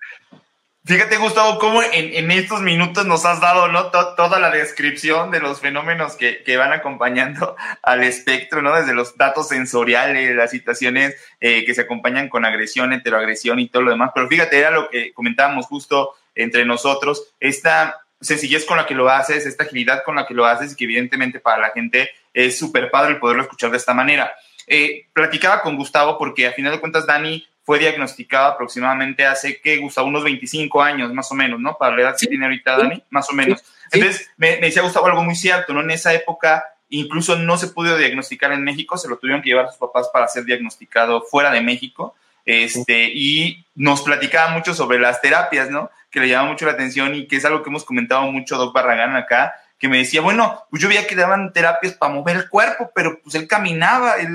[0.84, 3.86] Fíjate, Gustavo, cómo en, en, estos minutos nos has dado ¿no?
[3.90, 8.74] toda la descripción de los fenómenos que, que, van acompañando al espectro, ¿no?
[8.74, 13.82] Desde los datos sensoriales, las situaciones eh, que se acompañan con agresión, heteroagresión y todo
[13.82, 14.10] lo demás.
[14.12, 19.08] Pero fíjate, era lo que comentábamos justo entre nosotros, esta sencillez con la que lo
[19.08, 22.58] haces, esta agilidad con la que lo haces y que evidentemente para la gente es
[22.58, 24.32] súper padre el poderlo escuchar de esta manera.
[24.66, 29.78] Eh, platicaba con Gustavo porque a final de cuentas Dani fue diagnosticado aproximadamente hace que,
[29.78, 31.76] Gustavo, unos 25 años más o menos, ¿no?
[31.78, 33.62] Para la edad que tiene ahorita Dani, más o menos.
[33.90, 35.80] Entonces, me, me, decía Gustavo algo muy cierto, ¿no?
[35.80, 39.68] En esa época incluso no se pudo diagnosticar en México, se lo tuvieron que llevar
[39.68, 42.14] sus papás para ser diagnosticado fuera de México.
[42.44, 45.90] Este, y nos platicaba mucho sobre las terapias, ¿no?
[46.10, 48.74] Que le llamaba mucho la atención y que es algo que hemos comentado mucho Doc
[48.74, 52.48] Barragán acá, que me decía, bueno, pues yo veía que daban terapias para mover el
[52.48, 54.30] cuerpo, pero pues él caminaba, él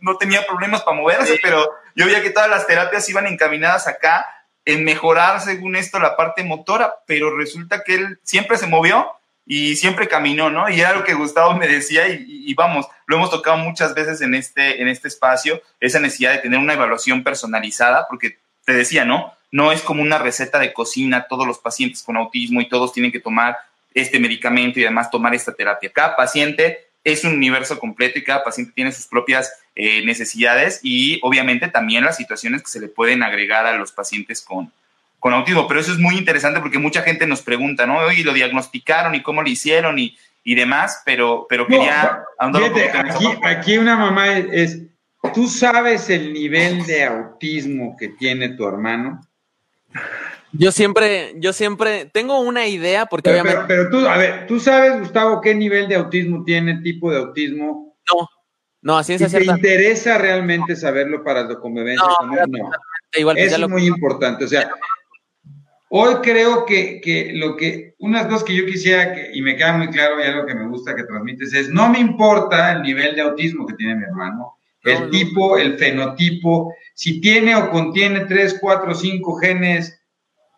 [0.00, 4.26] no tenía problemas para moverse, pero yo veía que todas las terapias iban encaminadas acá
[4.64, 9.12] en mejorar, según esto, la parte motora, pero resulta que él siempre se movió
[9.46, 10.68] y siempre caminó, ¿no?
[10.68, 14.20] Y era lo que Gustavo me decía y, y, vamos, lo hemos tocado muchas veces
[14.20, 19.04] en este, en este espacio, esa necesidad de tener una evaluación personalizada, porque te decía,
[19.04, 19.32] ¿no?
[19.52, 23.12] No es como una receta de cocina, todos los pacientes con autismo y todos tienen
[23.12, 23.56] que tomar
[24.00, 25.90] este medicamento y además tomar esta terapia.
[25.92, 31.20] Cada paciente es un universo completo y cada paciente tiene sus propias eh, necesidades y
[31.22, 34.72] obviamente también las situaciones que se le pueden agregar a los pacientes con,
[35.18, 35.66] con autismo.
[35.68, 37.98] Pero eso es muy interesante porque mucha gente nos pregunta, ¿no?
[37.98, 42.22] Oye, lo diagnosticaron y cómo lo hicieron y, y demás, pero, pero quería...
[42.40, 44.82] No, fíjate, aquí, aquí una mamá es, es,
[45.34, 49.20] ¿tú sabes el nivel de autismo que tiene tu hermano?
[50.58, 53.64] Yo siempre, yo siempre tengo una idea porque pero, obviamente.
[53.68, 57.18] Pero, pero, tú, a ver, ¿tú sabes, Gustavo, qué nivel de autismo tiene, tipo de
[57.18, 57.96] autismo?
[58.12, 58.28] No,
[58.82, 59.30] no, así es.
[59.30, 62.50] ¿Te interesa realmente saberlo para la convivencia no, él?
[62.50, 62.70] No.
[63.16, 63.68] Igual, Eso es lo...
[63.68, 64.46] muy importante.
[64.46, 64.68] O sea,
[65.90, 69.76] hoy creo que, que lo que, unas cosas que yo quisiera, que, y me queda
[69.76, 73.14] muy claro y algo que me gusta que transmites es, no me importa el nivel
[73.14, 78.24] de autismo que tiene mi hermano, el no, tipo, el fenotipo, si tiene o contiene
[78.26, 79.97] tres, cuatro, cinco genes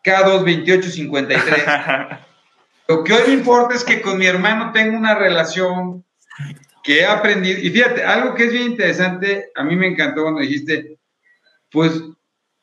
[0.04, 2.18] K22853.
[2.88, 6.04] Lo que hoy me importa es que con mi hermano tengo una relación
[6.82, 7.58] que he aprendido.
[7.60, 10.98] Y fíjate, algo que es bien interesante, a mí me encantó cuando dijiste,
[11.70, 11.92] pues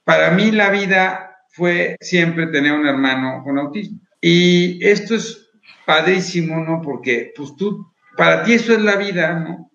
[0.03, 3.99] para mí la vida fue siempre tener un hermano con autismo.
[4.21, 5.49] Y esto es
[5.85, 6.81] padrísimo, ¿no?
[6.81, 9.71] Porque pues tú, para ti eso es la vida, ¿no?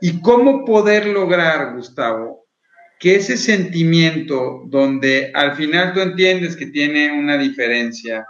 [0.00, 2.45] Y cómo poder lograr, Gustavo,
[2.98, 8.26] que ese sentimiento donde al final tú entiendes que tiene una diferencia,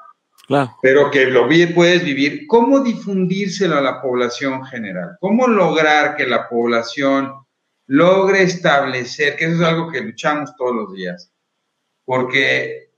[0.46, 0.76] claro.
[0.82, 5.16] pero que lo puedes vivir, ¿cómo difundírselo a la población general?
[5.20, 7.32] ¿Cómo lograr que la población
[7.86, 11.30] logre establecer, que eso es algo que luchamos todos los días,
[12.04, 12.90] porque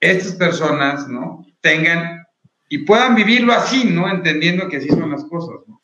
[0.00, 1.46] estas personas, ¿no?
[1.60, 2.26] Tengan
[2.68, 4.10] y puedan vivirlo así, ¿no?
[4.10, 5.80] Entendiendo que así son las cosas, ¿no?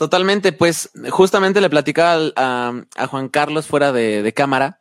[0.00, 4.80] Totalmente, pues justamente le platicaba a, Juan Carlos fuera de, cámara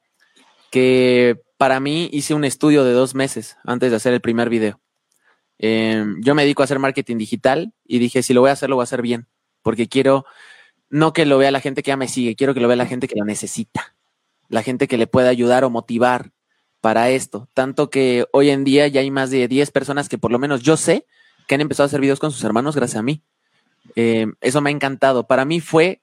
[0.71, 4.79] que para mí hice un estudio de dos meses antes de hacer el primer video.
[5.58, 8.69] Eh, yo me dedico a hacer marketing digital y dije, si lo voy a hacer,
[8.69, 9.27] lo voy a hacer bien,
[9.62, 10.23] porque quiero
[10.89, 12.86] no que lo vea la gente que ya me sigue, quiero que lo vea la
[12.86, 13.97] gente que lo necesita,
[14.47, 16.32] la gente que le pueda ayudar o motivar
[16.79, 17.49] para esto.
[17.53, 20.62] Tanto que hoy en día ya hay más de 10 personas que por lo menos
[20.62, 21.05] yo sé
[21.45, 23.21] que han empezado a hacer videos con sus hermanos gracias a mí.
[23.95, 25.28] Eh, eso me ha encantado.
[25.28, 26.02] Para mí fue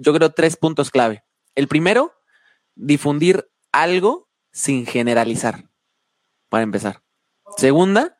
[0.00, 1.24] yo creo, tres puntos clave.
[1.54, 2.14] El primero,
[2.74, 5.68] difundir algo sin generalizar,
[6.48, 7.02] para empezar.
[7.58, 8.18] Segunda,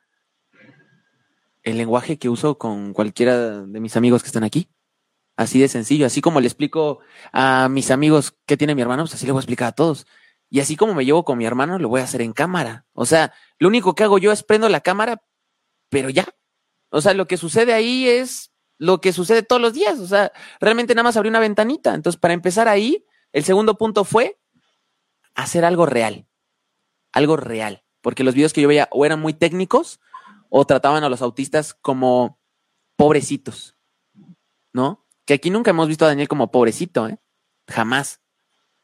[1.62, 4.68] el lenguaje que uso con cualquiera de mis amigos que están aquí.
[5.36, 7.00] Así de sencillo, así como le explico
[7.32, 10.06] a mis amigos qué tiene mi hermano, pues así le voy a explicar a todos.
[10.50, 12.84] Y así como me llevo con mi hermano, lo voy a hacer en cámara.
[12.92, 15.22] O sea, lo único que hago yo es prendo la cámara,
[15.88, 16.28] pero ya.
[16.90, 18.50] O sea, lo que sucede ahí es
[18.80, 20.00] lo que sucede todos los días.
[20.00, 21.94] O sea, realmente nada más abrí una ventanita.
[21.94, 24.40] Entonces, para empezar ahí, el segundo punto fue
[25.34, 26.26] hacer algo real.
[27.12, 27.84] Algo real.
[28.00, 30.00] Porque los videos que yo veía o eran muy técnicos
[30.48, 32.40] o trataban a los autistas como
[32.96, 33.76] pobrecitos.
[34.72, 35.06] ¿No?
[35.26, 37.18] Que aquí nunca hemos visto a Daniel como pobrecito, ¿eh?
[37.68, 38.22] Jamás.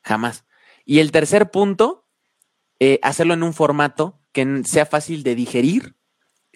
[0.03, 0.45] Jamás.
[0.85, 2.07] Y el tercer punto,
[2.81, 5.97] eh, hacerlo en un formato que sea fácil de digerir,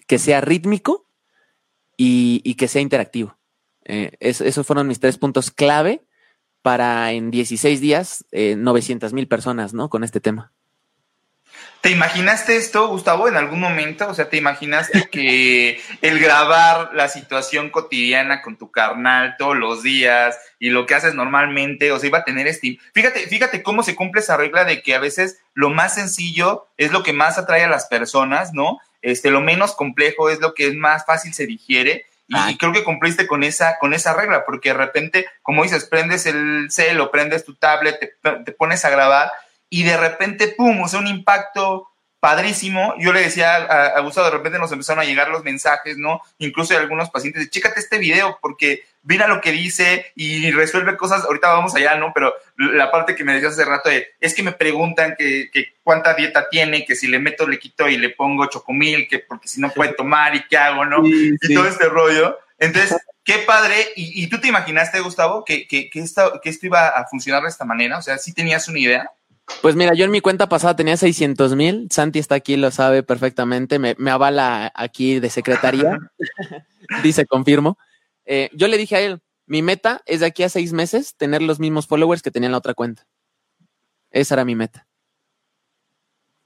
[0.07, 1.10] que sea rítmico
[2.03, 3.37] y, que sea interactivo.
[3.85, 6.03] Eh, esos fueron mis tres puntos clave
[6.61, 9.89] para en 16 días, 900 mil personas, ¿no?
[9.89, 10.51] Con este tema.
[11.81, 14.07] ¿Te imaginaste esto, Gustavo, en algún momento?
[14.07, 19.81] O sea, ¿te imaginaste que el grabar la situación cotidiana con tu carnal todos los
[19.81, 22.77] días y lo que haces normalmente, o sea, iba a tener este...
[22.93, 26.91] Fíjate, fíjate cómo se cumple esa regla de que a veces lo más sencillo es
[26.91, 28.79] lo que más atrae a las personas, ¿no?
[29.01, 32.05] Este, lo menos complejo es lo que es más fácil se digiere.
[32.27, 36.25] Y, creo que cumpliste con esa, con esa regla, porque de repente, como dices, prendes
[36.25, 39.29] el cel o prendes tu tablet, te, te pones a grabar
[39.69, 41.90] y de repente, ¡pum!, o sea, un impacto
[42.21, 42.93] padrísimo.
[42.99, 46.21] Yo le decía a, Gustavo, de repente nos empezaron a llegar los mensajes, ¿no?
[46.37, 51.25] Incluso de algunos pacientes, chécate este video porque mira lo que dice y resuelve cosas,
[51.25, 52.11] ahorita vamos allá, ¿no?
[52.13, 55.49] Pero la parte que me decías hace rato de, es que me preguntan que,
[55.83, 59.47] cuánta dieta tiene, que si le meto, le quito y le pongo chocomil, que porque
[59.47, 61.01] si no puede tomar y qué hago, ¿no?
[61.03, 62.37] y todo este rollo.
[62.59, 63.75] Entonces, qué padre.
[63.95, 67.49] ¿Y, tú te imaginaste, Gustavo, que, que, que, esto, que esto iba a funcionar de
[67.49, 67.97] esta manera?
[67.97, 69.11] O sea, ¿sí tenías una idea?
[69.61, 71.87] Pues mira, yo en mi cuenta pasada tenía 600 mil.
[71.91, 73.79] Santi está aquí, lo sabe perfectamente.
[73.79, 75.97] Me, avala aquí de secretaría.
[77.03, 77.77] Dice, confirmo.
[78.25, 81.41] Eh, yo le dije a él, mi meta es de aquí a seis meses tener
[81.41, 83.05] los mismos followers que tenía en la otra cuenta.
[84.09, 84.87] Esa era mi meta.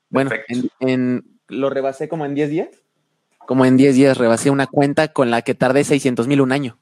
[0.10, 0.32] Bueno,
[0.80, 2.70] en, lo rebasé como en 10 días.
[3.46, 6.80] Como en 10 días rebasé una cuenta con la que tardé 600 mil un año.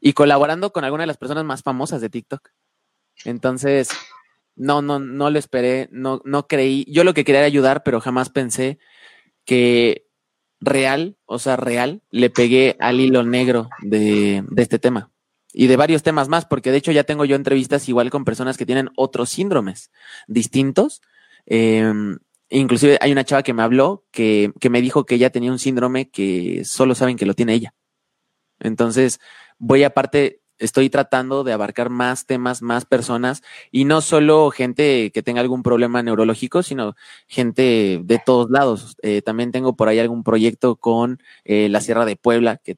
[0.00, 2.50] Y colaborando con alguna de las personas más famosas de TikTok.
[3.24, 3.90] Entonces,
[4.56, 6.84] no, no, no lo esperé, no, no creí.
[6.88, 8.78] Yo lo que quería era ayudar, pero jamás pensé
[9.44, 10.06] que
[10.60, 15.10] real, o sea, real, le pegué al hilo negro de, este tema.
[15.52, 18.56] Y de varios temas más, porque de hecho ya tengo yo entrevistas igual con personas
[18.56, 19.90] que tienen otros síndromes
[20.26, 21.02] distintos.
[21.44, 25.52] Em, inclusive hay una chava que me habló que, que me dijo que ella tenía
[25.52, 27.74] un síndrome que solo saben que lo tiene ella.
[28.60, 29.20] Entonces,
[29.58, 35.22] voy aparte estoy tratando de abarcar más temas, más personas y no solo gente que
[35.22, 36.94] tenga algún problema neurológico, sino
[37.26, 38.96] gente de todos lados.
[39.02, 42.76] Eh, también tengo por ahí algún proyecto con eh, la Sierra de Puebla, que,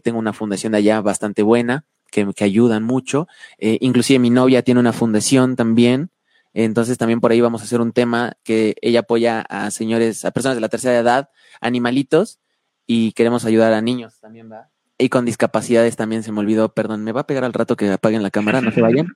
[0.00, 3.26] tengo una fundación de allá bastante buena, que, que ayudan mucho.
[3.58, 6.10] Eh, inclusive mi novia tiene una fundación también.
[6.52, 10.30] Entonces también por ahí vamos a hacer un tema que ella apoya a señores, a
[10.30, 12.38] personas de la tercera edad, animalitos,
[12.86, 14.68] y queremos ayudar a niños también, ¿verdad?
[15.04, 17.92] Y con discapacidades también se me olvidó, perdón, me va a pegar al rato que
[17.92, 19.14] apaguen la cámara, no se vayan.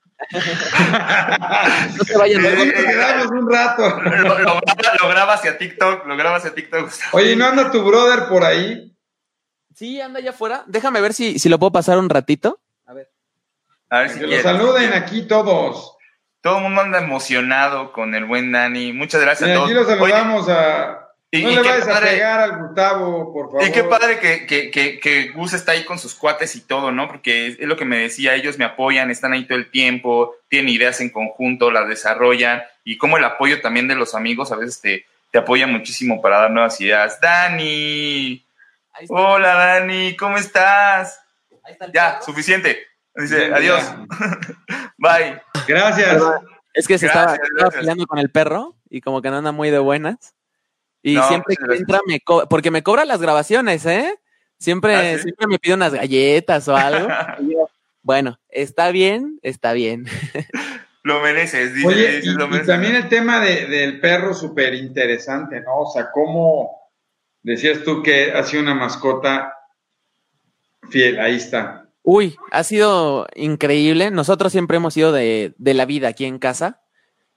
[1.96, 2.42] no se vayan.
[2.42, 3.98] quedamos un rato.
[3.98, 6.90] Lo, graba hacia TikTok, lo graba hacia TikTok.
[7.12, 8.94] Oye, ¿no anda tu brother por ahí?
[9.74, 10.62] Sí, anda allá afuera.
[10.66, 12.60] Déjame ver si, si lo puedo pasar un ratito.
[12.84, 13.10] A ver.
[13.88, 15.96] A ver si que lo saluden aquí todos.
[16.42, 18.92] Todo el mundo anda emocionado con el buen Dani.
[18.92, 19.64] Muchas gracias a todos.
[19.70, 23.66] Aquí lo saludamos a y, no le vayas a pegar al Gustavo, por favor.
[23.66, 26.90] Y qué padre que, que, que, que, Gus está ahí con sus cuates y todo,
[26.90, 27.06] ¿no?
[27.06, 30.70] Porque es, lo que me decía, ellos me apoyan, están ahí todo el tiempo, tienen
[30.70, 34.80] ideas en conjunto, las desarrollan, y como el apoyo también de los amigos a veces
[34.80, 37.20] te, te apoya muchísimo para dar nuevas ideas.
[37.20, 38.42] Dani,
[39.08, 41.20] hola Dani, ¿cómo estás?
[41.92, 42.78] ya, suficiente.
[43.14, 43.82] Dice, adiós.
[44.96, 45.42] Bye.
[45.66, 46.22] Gracias.
[46.72, 47.36] Es que se estaba,
[47.72, 50.34] peleando con el perro y como que no anda muy de buenas.
[51.12, 54.14] Y siempre pues, que entra me cobra, porque me cobra las grabaciones, ¿eh?
[54.58, 57.08] Siempre, ¿Ah, siempre me pide unas galletas o algo.
[58.02, 60.06] bueno, está bien, está bien.
[61.04, 65.80] lo mereces, dice, Oye, y, también el tema de, del perro súper interesante, ¿no?
[65.80, 66.90] O sea, cómo
[67.42, 69.54] decías tú que ha sido una mascota
[70.90, 71.86] fiel, ahí está.
[72.02, 74.10] Uy, ha sido increíble.
[74.10, 76.82] Nosotros siempre hemos sido de, de la vida aquí en casa.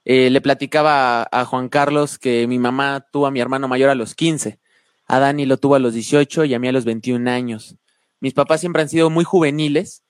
[0.04, 3.94] Eh, le platicaba a, Juan Carlos que mi mamá tuvo a mi hermano mayor a
[3.94, 4.58] los 15,
[5.06, 7.76] a Dani lo tuvo a los 18 y a mí a los 21 años.
[8.20, 10.02] Mis papás siempre han sido muy juveniles,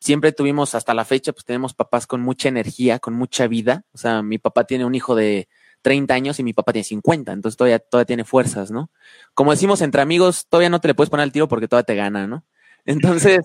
[0.00, 3.84] siempre tuvimos hasta la fecha, pues tenemos papás con mucha energía, con mucha vida.
[3.92, 5.48] O sea, mi papá tiene un hijo de
[5.82, 8.90] 30 años y mi papá tiene 50, entonces todavía, todavía tiene fuerzas, ¿no?
[9.34, 11.94] Como decimos entre amigos, todavía no te le puedes poner al tiro porque todavía te
[11.94, 12.44] gana, ¿no?
[12.86, 13.40] Entonces,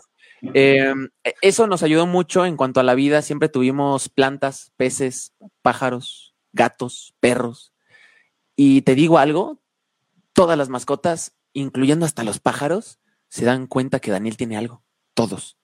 [0.53, 0.93] eh,
[1.41, 3.21] eso nos ayudó mucho en cuanto a la vida.
[3.21, 7.73] Siempre tuvimos plantas, peces, pájaros, gatos, perros.
[8.55, 9.61] Y te digo algo,
[10.33, 12.99] todas las mascotas, incluyendo hasta los pájaros,
[13.29, 14.83] se dan cuenta que Daniel tiene algo.
[15.13, 15.57] Todos.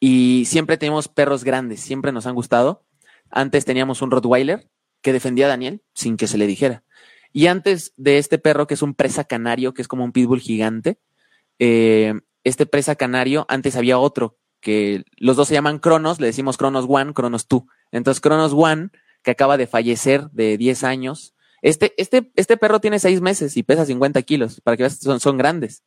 [0.00, 2.84] Y siempre tenemos perros grandes, siempre nos han gustado.
[3.30, 4.68] Antes teníamos un Rottweiler
[5.00, 6.84] que defendía a Daniel sin que se le dijera.
[7.32, 10.40] Y antes de este perro, que es un presa canario, que es como un pitbull
[10.40, 10.98] gigante,
[11.58, 16.56] eh, este presa canario, antes había otro, que los dos se llaman Cronos, le decimos
[16.56, 17.66] Cronos One, Cronos Two.
[17.90, 18.90] Entonces, Cronos One,
[19.22, 23.62] que acaba de fallecer de 10 años, este, este, este perro tiene 6 meses y
[23.62, 25.84] pesa 50 kilos, para que veas, son, son grandes.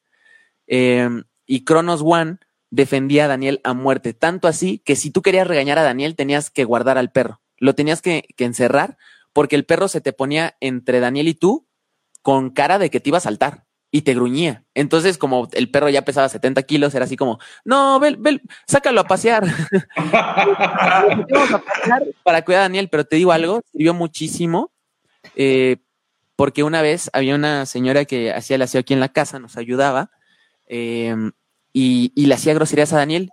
[0.67, 1.09] Eh,
[1.45, 2.37] y Cronos One
[2.69, 6.49] defendía a Daniel a muerte, tanto así que si tú querías regañar a Daniel, tenías
[6.49, 8.97] que guardar al perro, lo tenías que, que encerrar,
[9.31, 11.67] porque el perro se te ponía entre Daniel y tú
[12.21, 13.65] con cara de que te iba a saltar
[13.95, 14.65] y te gruñía.
[14.73, 18.99] Entonces, como el perro ya pesaba 70 kilos, era así como, no, ven, ven, sácalo
[18.99, 19.45] a pasear.
[19.95, 24.73] Vamos a pasear para cuidar a Daniel, pero te digo algo, sirvió muchísimo,
[25.37, 25.77] eh,
[26.35, 29.55] porque una vez había una señora que hacía el aseo aquí en la casa, nos
[29.55, 30.11] ayudaba,
[30.67, 31.15] eh,
[31.71, 33.31] y, y le hacía groserías a Daniel.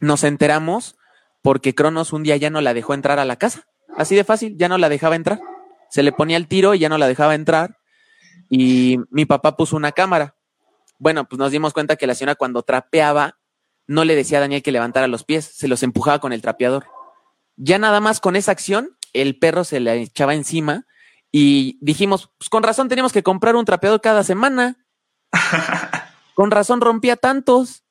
[0.00, 0.96] Nos enteramos
[1.40, 3.68] porque Cronos un día ya no la dejó entrar a la casa.
[3.96, 5.38] Así de fácil, ya no la dejaba entrar.
[5.88, 7.78] Se le ponía el tiro y ya no la dejaba entrar
[8.54, 10.36] y mi papá puso una cámara.
[10.98, 13.38] Bueno, pues nos dimos cuenta que la señora cuando trapeaba
[13.86, 16.84] no le decía a Daniel que levantara los pies, se los empujaba con el trapeador.
[17.56, 20.84] Ya nada más con esa acción, el perro se le echaba encima
[21.32, 24.84] y dijimos, pues con razón teníamos que comprar un trapeador cada semana.
[26.34, 27.84] con razón rompía tantos.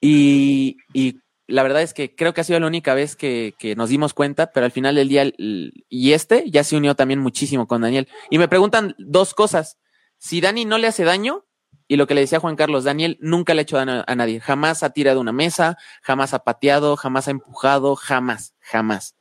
[0.00, 3.76] Y, y, la verdad es que creo que ha sido la única vez que, que,
[3.76, 7.68] nos dimos cuenta, pero al final del día, y este ya se unió también muchísimo
[7.68, 8.08] con Daniel.
[8.28, 9.78] Y me preguntan dos cosas
[10.24, 11.44] si Dani no le hace daño,
[11.86, 14.40] y lo que le decía Juan Carlos, Daniel nunca le ha hecho daño a nadie,
[14.40, 19.16] jamás ha tirado una mesa, jamás ha pateado, jamás ha empujado, jamás, jamás.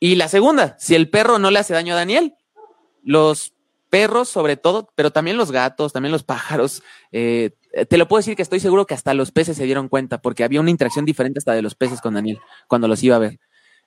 [0.00, 2.34] Y la segunda, si el perro no le hace daño a Daniel,
[3.04, 3.54] los
[3.90, 6.82] perros sobre todo, pero también los gatos, también los pájaros,
[7.12, 7.52] eh,
[7.88, 10.42] te lo puedo decir que estoy seguro que hasta los peces se dieron cuenta, porque
[10.42, 13.38] había una interacción diferente hasta de los peces con Daniel cuando los iba a ver.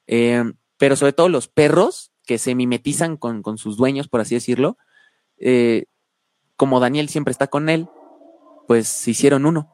[0.08, 0.45] Eh,
[0.78, 4.78] pero sobre todo los perros que se mimetizan con, con sus dueños, por así decirlo,
[5.38, 5.88] eh,
[6.55, 7.87] como Daniel siempre está con él,
[8.67, 9.71] pues se hicieron uno.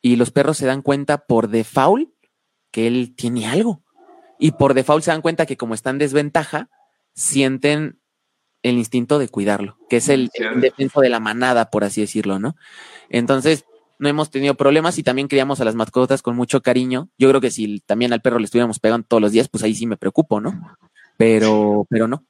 [0.00, 2.10] Y los perros se dan cuenta por default
[2.70, 3.82] que él tiene algo.
[4.38, 6.68] Y por default se dan cuenta que como está en desventaja,
[7.14, 8.00] sienten
[8.62, 12.38] el instinto de cuidarlo, que es el, el defenso de la manada, por así decirlo,
[12.38, 12.56] ¿no?
[13.08, 13.64] Entonces,
[13.98, 17.08] no hemos tenido problemas y también criamos a las mascotas con mucho cariño.
[17.18, 19.76] Yo creo que si también al perro le estuviéramos pegando todos los días, pues ahí
[19.76, 20.76] sí me preocupo, ¿no?
[21.16, 22.24] Pero, pero no.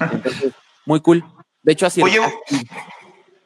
[0.00, 0.52] Entonces,
[0.84, 1.24] muy cool.
[1.62, 2.02] De hecho, así.
[2.02, 2.18] Oye,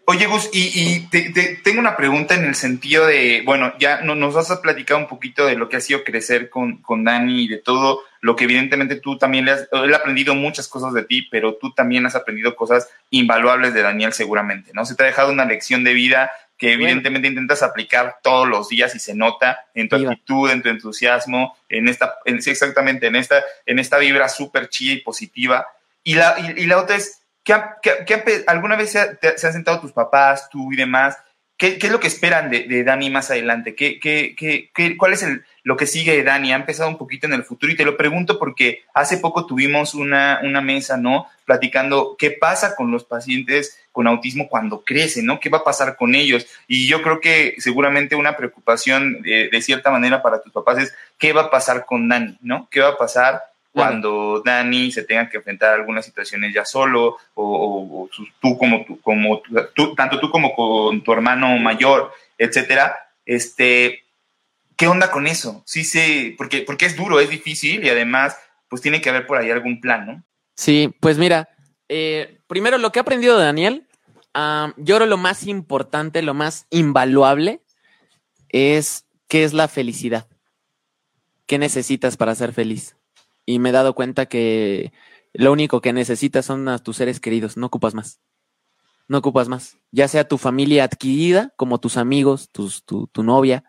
[0.09, 4.03] Oye, Gus, y, y te, te, tengo una pregunta en el sentido de, bueno, ya
[4.03, 7.03] no, nos vas a platicar un poquito de lo que ha sido crecer con, con
[7.03, 10.69] Dani y de todo lo que evidentemente tú también le has, él ha aprendido muchas
[10.69, 14.87] cosas de ti, pero tú también has aprendido cosas invaluables de Daniel seguramente, ¿no?
[14.87, 17.41] Se te ha dejado una lección de vida que evidentemente bueno.
[17.41, 21.89] intentas aplicar todos los días y se nota en tu actitud, en tu entusiasmo, en
[21.89, 25.67] esta, en, sí, exactamente, en esta, en esta vibra súper chida y positiva.
[26.05, 30.51] Y la, y, y la otra es, ¿Qué, alguna vez se, han sentado tus papás,
[30.51, 31.17] tú y demás?
[31.57, 33.77] ¿Qué, es lo que esperan de, Dani más adelante?
[33.77, 35.25] ¿Qué, cuál es
[35.63, 36.53] lo que sigue de Dani?
[36.53, 39.95] Ha empezado un poquito en el futuro y te lo pregunto porque hace poco tuvimos
[39.95, 41.29] una, una mesa, ¿no?
[41.45, 45.39] Platicando qué pasa con los pacientes con autismo cuando crecen, ¿no?
[45.39, 46.49] ¿Qué va a pasar con ellos?
[46.67, 50.95] Y yo creo que seguramente una preocupación de, de cierta manera para tus papás es
[51.17, 52.69] qué va a pasar con Dani, ¿no?
[52.73, 53.41] ¿Qué va a pasar
[53.77, 58.09] cuando Dani se tenga que enfrentar a algunas situaciones ya solo, o, o, o
[58.41, 59.43] tú como tú, como
[59.75, 64.05] tú, tanto tú como con tu hermano mayor, etcétera, este,
[64.77, 65.63] ¿qué onda con eso?
[65.67, 68.39] Sí sé, porque, porque es duro, es difícil y además,
[68.71, 70.25] pues tiene que haber por ahí algún plan, ¿no?
[70.55, 71.51] Sí, pues mira,
[71.91, 73.87] eh, primero lo que he aprendido de Daniel,
[74.35, 77.61] um, yo creo lo más importante, lo más invaluable
[78.49, 80.27] es qué es la felicidad.
[81.45, 82.97] ¿Qué necesitas para ser feliz?
[83.47, 84.93] Y me he dado cuenta que
[85.33, 88.21] lo único que necesitas son a tus seres queridos, no ocupas más.
[89.09, 89.79] No ocupas más.
[89.93, 93.65] Ya sea tu familia adquirida, como tus amigos, tus, tu, tu, novia,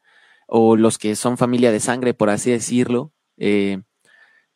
[0.47, 3.81] o los que son familia de sangre, por así decirlo, eh,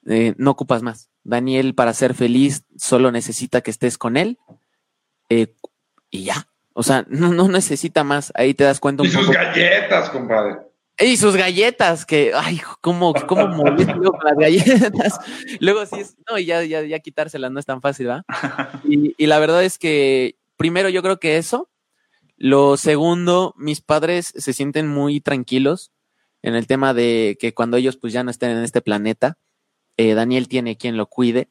[0.08, 1.10] eh, no ocupas más.
[1.24, 4.40] Daniel, para ser feliz, solo necesita que estés con él
[5.30, 5.54] eh,
[6.10, 6.48] y ya.
[6.74, 8.32] O sea, no, no necesita más.
[8.34, 10.71] Ahí te das cuenta un y sus galletas, compadre.
[11.02, 15.20] Y sus galletas, que, ay, cómo, cómo luego con las galletas.
[15.60, 18.24] Luego sí, es, no, y ya, ya, ya quitárselas no es tan fácil, ¿va?
[18.84, 21.70] Y, y la verdad es que, primero yo creo que eso.
[22.38, 25.92] Lo segundo, mis padres se sienten muy tranquilos
[26.44, 29.38] en el tema de que cuando ellos pues ya no estén en este planeta,
[29.98, 31.50] eh, Daniel tiene quien lo cuide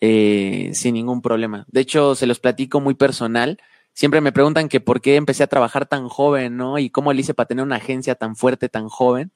[0.00, 1.66] eh, sin ningún problema.
[1.68, 3.58] De hecho, se los platico muy personal.
[3.98, 6.78] Siempre me preguntan que por qué empecé a trabajar tan joven, ¿no?
[6.78, 9.32] Y cómo le hice para tener una agencia tan fuerte, tan joven.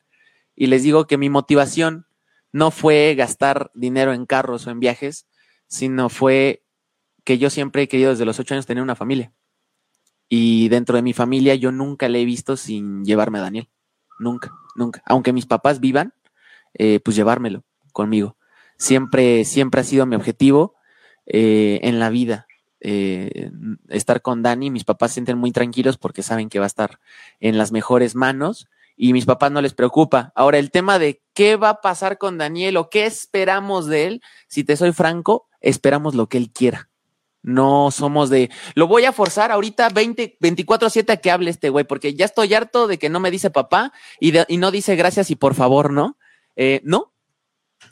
[0.54, 2.06] Y les digo que mi motivación
[2.52, 5.26] no fue gastar dinero en carros o en viajes,
[5.66, 6.62] sino fue
[7.24, 9.32] que yo siempre he querido desde los ocho años tener una familia.
[10.28, 13.68] Y dentro de mi familia yo nunca le he visto sin llevarme a Daniel.
[14.20, 15.02] Nunca, nunca.
[15.06, 16.14] Aunque mis papás vivan,
[16.74, 18.36] eh, pues llevármelo conmigo.
[18.78, 20.76] Siempre, siempre ha sido mi objetivo
[21.26, 22.46] eh, en la vida.
[22.84, 23.52] Eh,
[23.90, 26.98] estar con Dani, mis papás se sienten muy tranquilos porque saben que va a estar
[27.38, 28.66] en las mejores manos
[28.96, 30.32] y mis papás no les preocupa.
[30.34, 34.22] Ahora, el tema de qué va a pasar con Daniel o qué esperamos de él,
[34.48, 36.90] si te soy franco, esperamos lo que él quiera.
[37.40, 41.84] No somos de, lo voy a forzar ahorita 20, 24-7 a que hable este güey,
[41.84, 45.30] porque ya estoy harto de que no me dice papá y, de, no dice gracias
[45.30, 46.16] y por favor, ¿no?
[46.56, 47.12] Eh, no,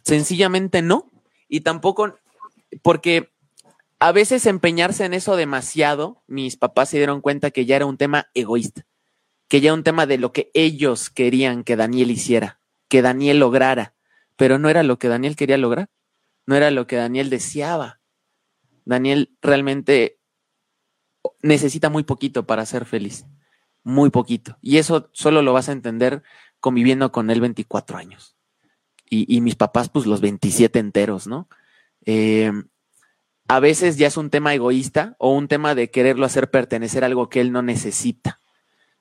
[0.03, 1.11] sencillamente no.
[1.49, 2.17] Y tampoco,
[2.83, 3.33] porque
[4.01, 7.99] a veces empeñarse en eso demasiado, mis papás se dieron cuenta que ya era un
[7.99, 8.87] tema egoísta,
[9.47, 13.39] que ya era un tema de lo que ellos querían que Daniel hiciera, que Daniel
[13.39, 13.95] lograra,
[14.37, 15.91] pero no era lo que Daniel quería lograr,
[16.47, 18.01] no era lo que Daniel deseaba.
[18.87, 20.19] Daniel realmente
[21.43, 23.27] necesita muy poquito para ser feliz,
[23.85, 24.57] muy poquito.
[24.63, 26.23] Y eso solo lo vas a entender
[26.59, 28.35] conviviendo con él 24 años.
[29.13, 31.49] Y, mis papás, pues los 27 enteros, ¿no?
[32.07, 32.53] Eh,
[33.51, 37.09] a veces ya es un tema egoísta o un tema de quererlo hacer pertenecer a
[37.09, 38.39] algo que él no necesita.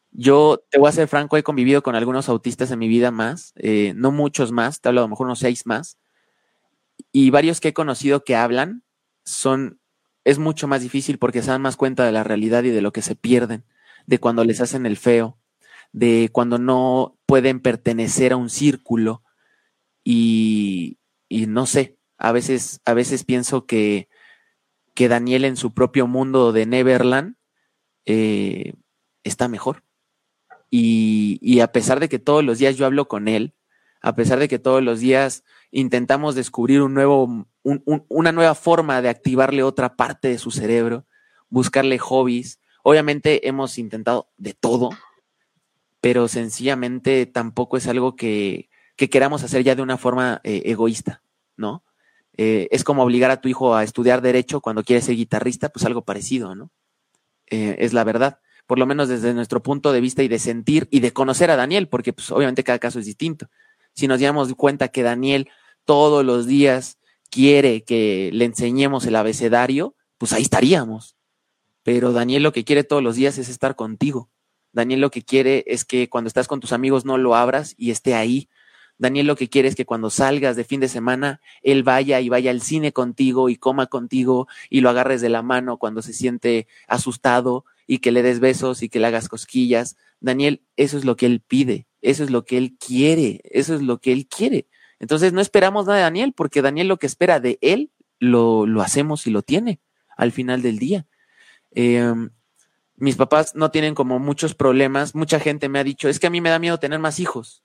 [0.10, 3.54] Yo te voy a ser franco, he convivido con algunos autistas en mi vida más,
[3.58, 6.00] eh, no muchos más, te hablo a lo mejor unos seis más,
[7.12, 8.82] y varios que he conocido que hablan
[9.24, 9.80] son,
[10.24, 12.92] es mucho más difícil porque se dan más cuenta de la realidad y de lo
[12.92, 13.66] que se pierden,
[14.08, 15.38] de cuando les hacen el feo,
[15.92, 19.22] de cuando no pueden pertenecer a un círculo
[20.04, 20.98] y,
[21.28, 24.09] y no sé, a veces, a veces pienso que,
[25.00, 27.38] que Daniel en su propio mundo de Neverland
[28.04, 28.74] eh,
[29.24, 29.86] está mejor.
[30.70, 33.56] Y, a pesar de que todos los días yo hablo con él,
[34.02, 39.02] a pesar de que todos los días intentamos descubrir un nuevo, un, una nueva forma
[39.02, 41.06] de activarle otra parte de su cerebro,
[41.48, 42.60] buscarle hobbies.
[42.84, 44.90] Obviamente hemos intentado de todo,
[46.02, 51.24] pero sencillamente tampoco es algo que, que queramos hacer ya de una forma eh, egoísta,
[51.56, 51.86] ¿no?
[52.42, 55.84] Eh, es como obligar a tu hijo a estudiar derecho cuando quiere ser guitarrista, pues
[55.84, 56.72] algo parecido, ¿no?
[57.48, 60.88] Eh, es la verdad, por lo menos desde nuestro punto de vista y de sentir
[60.90, 63.50] y de conocer a Daniel, porque pues obviamente cada caso es distinto.
[63.94, 65.50] Si nos diéramos cuenta que Daniel
[65.84, 66.98] todos los días
[67.30, 71.18] quiere que le enseñemos el abecedario, pues ahí estaríamos.
[71.84, 74.30] Pero Daniel lo que quiere todos los días es estar contigo.
[74.72, 77.92] Daniel lo que quiere es que cuando estás con tus amigos no lo abras y
[77.92, 78.48] esté ahí,
[79.00, 82.28] Daniel lo que quiere es que cuando salgas de fin de semana, él vaya y
[82.28, 86.12] vaya al cine contigo y coma contigo y lo agarres de la mano cuando se
[86.12, 89.96] siente asustado y que le des besos y que le hagas cosquillas.
[90.20, 93.82] Daniel, eso es lo que él pide, eso es lo que él quiere, eso es
[93.82, 94.68] lo que él quiere.
[95.00, 98.82] Entonces no esperamos nada de Daniel porque Daniel lo que espera de él lo, lo
[98.82, 99.80] hacemos y lo tiene
[100.18, 101.08] al final del día.
[101.72, 102.14] Eh,
[102.98, 105.16] mis papás no tienen como muchos problemas.
[105.16, 107.64] Mucha gente me ha dicho, es que a mí me da miedo tener más hijos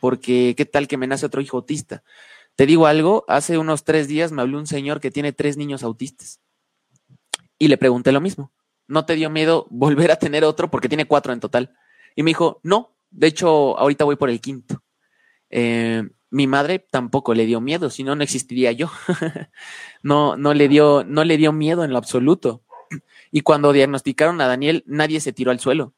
[0.00, 2.02] porque qué tal que me nace otro hijo autista.
[2.56, 5.82] Te digo algo, hace unos tres días me habló un señor que tiene tres niños
[5.82, 6.40] autistas
[7.58, 8.52] y le pregunté lo mismo.
[8.86, 11.76] ¿No te dio miedo volver a tener otro porque tiene cuatro en total?
[12.16, 14.82] Y me dijo, no, de hecho ahorita voy por el quinto.
[15.50, 18.90] Eh, mi madre tampoco le dio miedo, si no, no existiría yo.
[20.02, 22.62] no, no le dio, no le dio miedo en lo absoluto.
[23.30, 25.94] Y cuando diagnosticaron a Daniel, nadie se tiró al suelo.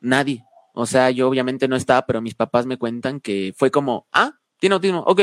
[0.00, 0.44] Nadie.
[0.74, 4.38] O sea, yo obviamente no estaba, pero mis papás me cuentan que fue como, ah,
[4.58, 5.22] tiene autismo, ok,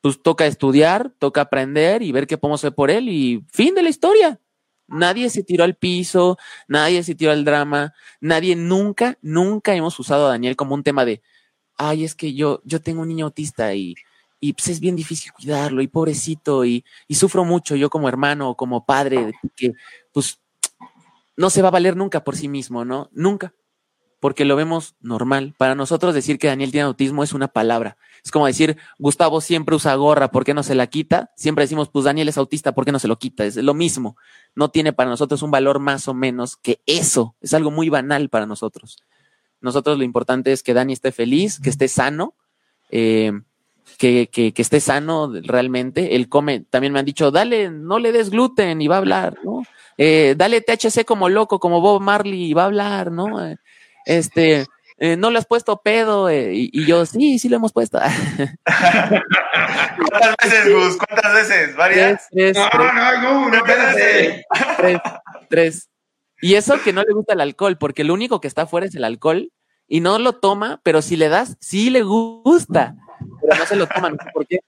[0.00, 3.82] pues toca estudiar, toca aprender y ver qué podemos hacer por él y fin de
[3.82, 4.40] la historia.
[4.86, 10.26] Nadie se tiró al piso, nadie se tiró al drama, nadie nunca, nunca hemos usado
[10.26, 11.22] a Daniel como un tema de,
[11.76, 13.94] ay, es que yo, yo tengo un niño autista y,
[14.40, 18.50] y pues es bien difícil cuidarlo y pobrecito y, y sufro mucho yo como hermano
[18.50, 19.72] o como padre, que
[20.12, 20.40] pues
[21.36, 23.10] no se va a valer nunca por sí mismo, ¿no?
[23.12, 23.52] Nunca
[24.20, 25.54] porque lo vemos normal.
[25.56, 27.96] Para nosotros decir que Daniel tiene autismo es una palabra.
[28.24, 31.30] Es como decir, Gustavo siempre usa gorra, ¿por qué no se la quita?
[31.36, 33.44] Siempre decimos, pues Daniel es autista, ¿por qué no se lo quita?
[33.44, 34.16] Es lo mismo.
[34.54, 37.36] No tiene para nosotros un valor más o menos que eso.
[37.40, 38.98] Es algo muy banal para nosotros.
[39.60, 42.34] Nosotros lo importante es que Dani esté feliz, que esté sano,
[42.90, 43.32] eh,
[43.98, 46.14] que, que, esté sano realmente.
[46.14, 49.38] Él come, también me han dicho, dale, no le des gluten y va a hablar,
[49.44, 49.62] ¿no?
[49.96, 53.44] Eh, dale THC como loco, como Bob Marley y va a hablar, ¿no?
[53.44, 53.58] Eh,
[54.08, 57.72] este, eh, no le has puesto pedo eh, y, y, yo, sí, sí lo hemos
[57.72, 58.00] puesto.
[58.64, 60.96] ¿Cuántas veces, Gus?
[60.96, 61.76] ¿Cuántas veces?
[61.76, 62.26] ¿Varias?
[62.30, 64.44] Tres, tres, no, no, no, no, espérate.
[64.76, 64.98] Tres,
[65.48, 65.88] tres.
[66.40, 68.94] Y eso que no le gusta el alcohol, porque lo único que está afuera es
[68.94, 69.52] el alcohol
[69.86, 72.96] y no lo toma, pero si le das, sí le gusta,
[73.42, 74.60] pero no se lo toma, no sé por qué.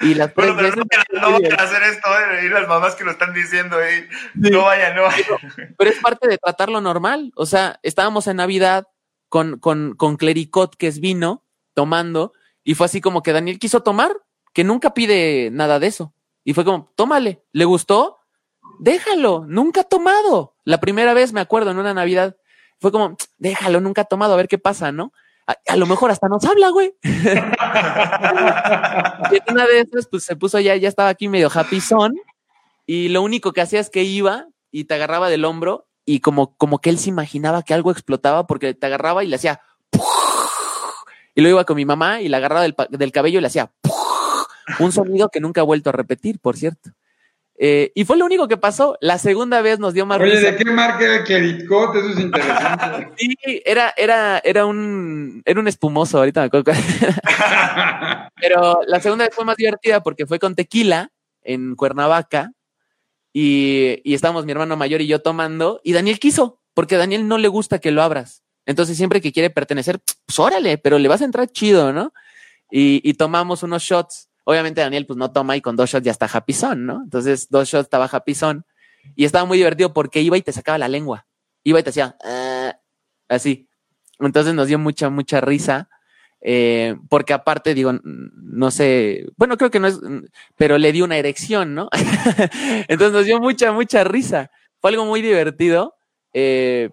[0.00, 0.84] Y las bueno, pero no,
[1.20, 4.08] no vayan a hacer esto, eh, y las mamás que lo están diciendo, eh.
[4.40, 4.50] sí.
[4.50, 5.24] no vayan, no vayan.
[5.56, 7.32] Pero, pero, es parte de tratarlo normal.
[7.34, 8.86] O sea, estábamos en Navidad
[9.28, 11.44] con, con, con Clericot, que es vino,
[11.74, 12.32] tomando,
[12.62, 14.12] y fue así como que Daniel quiso tomar,
[14.52, 16.14] que nunca pide nada de eso.
[16.44, 18.18] Y fue como, tómale, ¿le gustó?
[18.78, 20.54] Déjalo, nunca ha tomado.
[20.64, 22.36] La primera vez me acuerdo en una Navidad,
[22.80, 25.12] fue como, déjalo, nunca ha tomado, a ver qué pasa, ¿no?
[25.48, 26.94] A, a lo mejor hasta nos habla, güey.
[27.02, 27.08] y
[29.36, 32.14] en una de esas, pues se puso ya, ya estaba aquí medio happy son,
[32.88, 36.56] y lo único que hacía es que iba y te agarraba del hombro y como,
[36.56, 39.60] como que él se imaginaba que algo explotaba porque te agarraba y le hacía
[41.34, 43.70] y luego iba con mi mamá y la agarraba del, del cabello y le hacía
[44.78, 46.90] un sonido que nunca ha vuelto a repetir, por cierto.
[47.60, 48.96] Eh, y fue lo único que pasó.
[49.00, 50.52] La segunda vez nos dio más Oye, risa.
[50.52, 51.62] ¿de qué marca era el?
[51.64, 53.10] Eso es interesante.
[53.16, 56.72] sí, era, era, era un, era un espumoso, ahorita me acuerdo.
[58.40, 61.10] Pero la segunda vez fue más divertida porque fue con tequila
[61.42, 62.52] en Cuernavaca
[63.32, 67.26] y, y estábamos mi hermano mayor y yo tomando y Daniel quiso, porque a Daniel
[67.26, 68.44] no le gusta que lo abras.
[68.66, 72.12] Entonces siempre que quiere pertenecer, pues órale, pero le vas a entrar chido, ¿no?
[72.70, 74.27] Y, y tomamos unos shots.
[74.50, 77.02] Obviamente Daniel pues no toma y con dos shots ya está happy son, ¿no?
[77.04, 78.64] Entonces dos shots estaba happy son
[79.14, 81.26] y estaba muy divertido porque iba y te sacaba la lengua.
[81.64, 82.72] Iba y te hacía uh,
[83.28, 83.68] así.
[84.18, 85.90] Entonces nos dio mucha, mucha risa.
[86.40, 90.00] Eh, porque aparte, digo, no sé, bueno, creo que no es,
[90.56, 91.90] pero le dio una erección, ¿no?
[92.88, 94.50] Entonces nos dio mucha, mucha risa.
[94.80, 95.94] Fue algo muy divertido,
[96.32, 96.88] eh,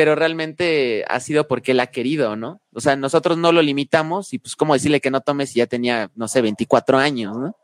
[0.00, 2.62] pero realmente ha sido porque él ha querido, ¿no?
[2.72, 5.66] O sea, nosotros no lo limitamos y pues cómo decirle que no tome si ya
[5.66, 7.54] tenía, no sé, 24 años, ¿no?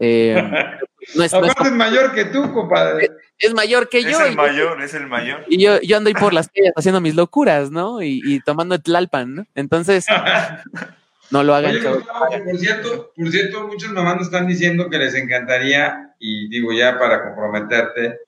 [0.00, 0.34] Eh,
[1.14, 3.04] no es, Aparte no es, es, mayor que tú, compadre.
[3.04, 4.20] Es, es mayor que es yo.
[4.20, 5.44] Es el mayor, es el mayor.
[5.48, 8.02] Y yo, yo ando ahí por las calles haciendo mis locuras, ¿no?
[8.02, 9.46] Y, y tomando tlalpan, ¿no?
[9.54, 10.04] Entonces,
[11.30, 11.76] no lo hagan.
[11.76, 16.48] Oye, Gustavo, por cierto, por cierto, muchos mamás nos están diciendo que les encantaría, y
[16.48, 18.18] digo ya para comprometerte,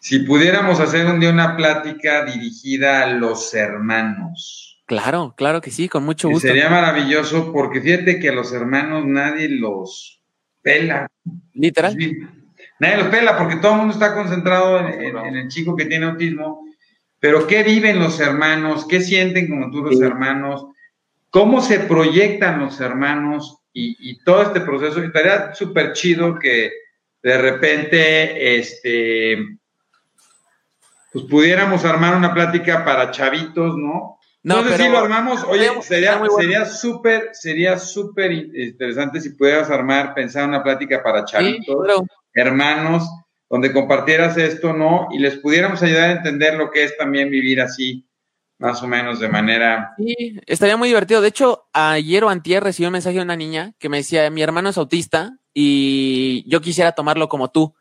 [0.00, 4.82] si pudiéramos hacer un día una plática dirigida a los hermanos.
[4.86, 6.48] Claro, claro que sí, con mucho gusto.
[6.48, 10.22] Sería maravilloso porque fíjate que a los hermanos nadie los
[10.62, 11.06] pela.
[11.52, 11.94] Literal.
[11.98, 12.18] Sí,
[12.80, 15.84] nadie los pela porque todo el mundo está concentrado en, en, en, el chico que
[15.84, 16.64] tiene autismo.
[17.20, 18.86] Pero ¿qué viven los hermanos?
[18.88, 20.04] ¿Qué sienten como tú los sí.
[20.04, 20.66] hermanos?
[21.30, 23.58] ¿Cómo se proyectan los hermanos?
[23.72, 25.02] Y, y todo este proceso.
[25.02, 26.72] Estaría súper chido que
[27.22, 29.36] de repente, este,
[31.12, 34.18] pues pudiéramos armar una plática para chavitos, ¿no?
[34.42, 36.34] No, Entonces, pero, si lo armamos, oye, sería bueno.
[36.36, 42.06] sería súper, sería súper interesante si pudieras armar, pensar una plática para chavitos, sí, claro.
[42.32, 43.08] hermanos,
[43.50, 45.08] donde compartieras esto, ¿no?
[45.10, 48.06] Y les pudiéramos ayudar a entender lo que es también vivir así,
[48.58, 49.94] más o menos de manera.
[49.96, 51.20] Sí, estaría muy divertido.
[51.20, 54.42] De hecho, ayer o antier recibí un mensaje de una niña que me decía, mi
[54.42, 57.74] hermano es autista y yo quisiera tomarlo como tú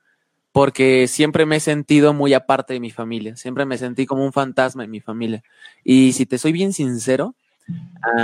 [0.58, 4.34] porque siempre me he sentido muy aparte de mi familia, siempre me sentí como un
[4.34, 5.43] fantasma en mi familia.
[5.84, 7.36] Y si te soy bien sincero,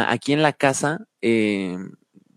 [0.07, 1.77] aquí en la casa eh,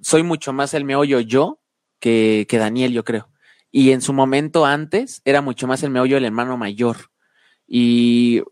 [0.02, 1.60] soy mucho más el meollo yo
[1.98, 3.30] que, que, Daniel, yo creo.
[3.72, 7.10] Y en su momento antes era mucho más el meollo del hermano mayor.
[7.66, 8.42] Y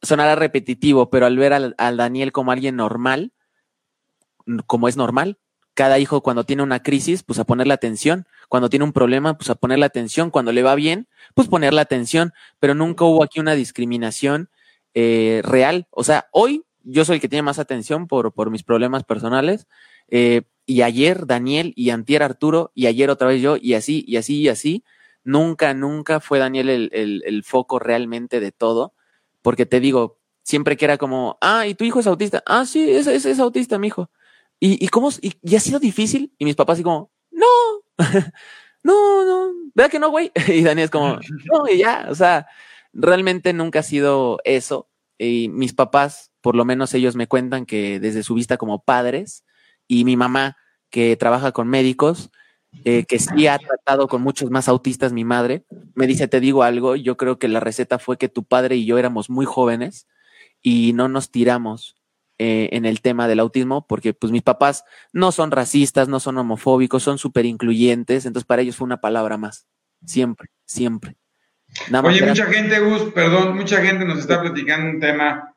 [0.00, 3.34] sonará repetitivo, pero al ver al, al Daniel como alguien normal,
[4.64, 5.38] como es normal,
[5.74, 8.26] cada hijo cuando tiene una crisis, pues a ponerle atención.
[8.48, 10.30] Cuando tiene un problema, pues a ponerle atención.
[10.30, 12.32] Cuando le va bien, pues ponerle atención.
[12.60, 14.48] Pero nunca hubo aquí una discriminación
[14.94, 15.86] eh, real.
[15.90, 19.66] O sea, hoy yo soy el que tiene más atención por, por mis problemas personales.
[20.08, 24.16] Eh, y ayer Daniel y antier Arturo y ayer otra vez yo y así y
[24.16, 24.84] así y así.
[25.24, 28.94] Nunca, nunca fue Daniel el, el, el foco realmente de todo.
[29.42, 32.42] Porque te digo, siempre que era como, ah, ¿y tu hijo es autista?
[32.46, 34.10] Ah, sí, es, es, es autista, mi hijo.
[34.60, 35.10] ¿Y, y cómo?
[35.20, 36.32] Y, y, ha sido difícil?
[36.38, 37.46] Y mis papás así como, no,
[38.82, 40.32] no, no, ¿verdad que no, güey?
[40.48, 41.18] Y Daniel es como,
[41.52, 42.46] no, y ya, o sea,
[42.92, 44.88] realmente nunca ha sido eso.
[45.18, 49.44] Y mis papás, por lo menos ellos me cuentan que desde su vista como padres,
[49.86, 50.56] y mi mamá,
[50.90, 52.30] que trabaja con médicos,
[52.84, 56.62] eh, que sí ha tratado con muchos más autistas, mi madre, me dice, te digo
[56.62, 60.08] algo, yo creo que la receta fue que tu padre y yo éramos muy jóvenes
[60.62, 61.96] y no nos tiramos
[62.46, 64.84] eh, en el tema del autismo, porque pues mis papás
[65.14, 69.38] no son racistas, no son homofóbicos, son súper incluyentes, entonces para ellos fue una palabra
[69.38, 69.66] más,
[70.04, 71.16] siempre, siempre.
[72.02, 75.54] Oye, mucha gente, Gus, perdón, mucha gente nos está platicando un tema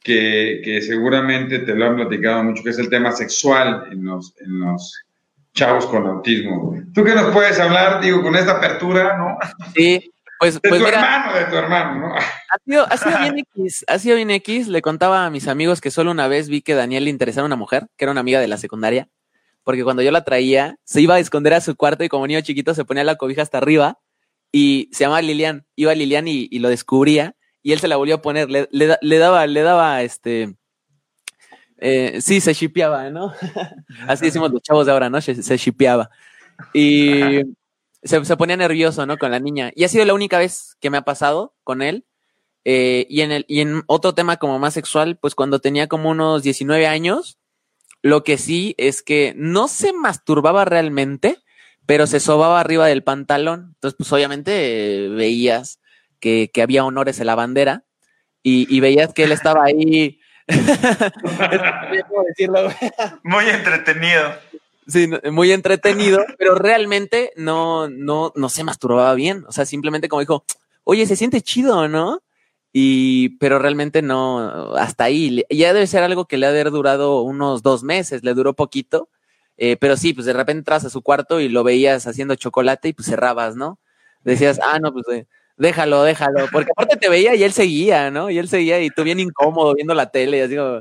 [0.00, 4.32] que, que, seguramente te lo han platicado mucho, que es el tema sexual en los,
[4.38, 5.02] en los
[5.54, 6.72] chavos con autismo.
[6.94, 9.38] ¿Tú qué nos puedes hablar, digo, con esta apertura, no?
[9.74, 12.14] Sí, pues, de pues tu hermano, de tu hermano, ¿no?
[12.14, 14.68] Ha sido, ha sido bien X, ha sido bien X.
[14.68, 17.46] Le contaba a mis amigos que solo una vez vi que Daniel le interesaba a
[17.46, 19.08] una mujer, que era una amiga de la secundaria,
[19.64, 22.40] porque cuando yo la traía, se iba a esconder a su cuarto y como niño
[22.40, 23.98] chiquito se ponía la cobija hasta arriba
[24.52, 25.66] y se llamaba Lilian.
[25.76, 28.50] Iba Lilian y, y lo descubría y él se la volvió a poner.
[28.50, 30.54] Le, le, le daba, le daba este.
[31.76, 33.34] Eh, sí, se shipeaba, ¿no?
[34.08, 35.20] Así decimos los chavos de ahora, ¿no?
[35.20, 36.10] Se, se shipeaba.
[36.72, 37.42] Y
[38.02, 39.18] se, se, ponía nervioso, ¿no?
[39.18, 39.72] Con la niña.
[39.74, 42.04] Y ha sido la única vez que me ha pasado con él.
[42.64, 46.10] Eh, y, en el, y en otro tema como más sexual, pues cuando tenía como
[46.10, 47.38] unos 19 años,
[48.02, 51.38] lo que sí es que no se masturbaba realmente,
[51.86, 53.72] pero se sobaba arriba del pantalón.
[53.74, 55.80] Entonces, pues obviamente eh, veías
[56.20, 57.84] que, que, había honores en la bandera
[58.42, 60.20] y, y veías que él estaba ahí.
[62.28, 62.68] decirlo,
[63.22, 64.34] Muy entretenido.
[64.88, 69.44] Sí, muy entretenido, pero realmente no, no, no se masturbaba bien.
[69.46, 70.44] O sea, simplemente como dijo,
[70.84, 72.22] oye, se siente chido, ¿no?
[72.72, 75.44] Y, pero realmente no, hasta ahí.
[75.50, 78.54] Ya debe ser algo que le ha de haber durado unos dos meses, le duró
[78.54, 79.08] poquito.
[79.58, 82.88] Eh, pero sí, pues de repente entras a su cuarto y lo veías haciendo chocolate
[82.88, 83.78] y pues cerrabas, ¿no?
[84.22, 85.26] Decías, ah, no, pues eh,
[85.56, 86.46] déjalo, déjalo.
[86.52, 88.30] Porque aparte te veía y él seguía, ¿no?
[88.30, 90.78] Y él seguía y tú bien incómodo viendo la tele y así como,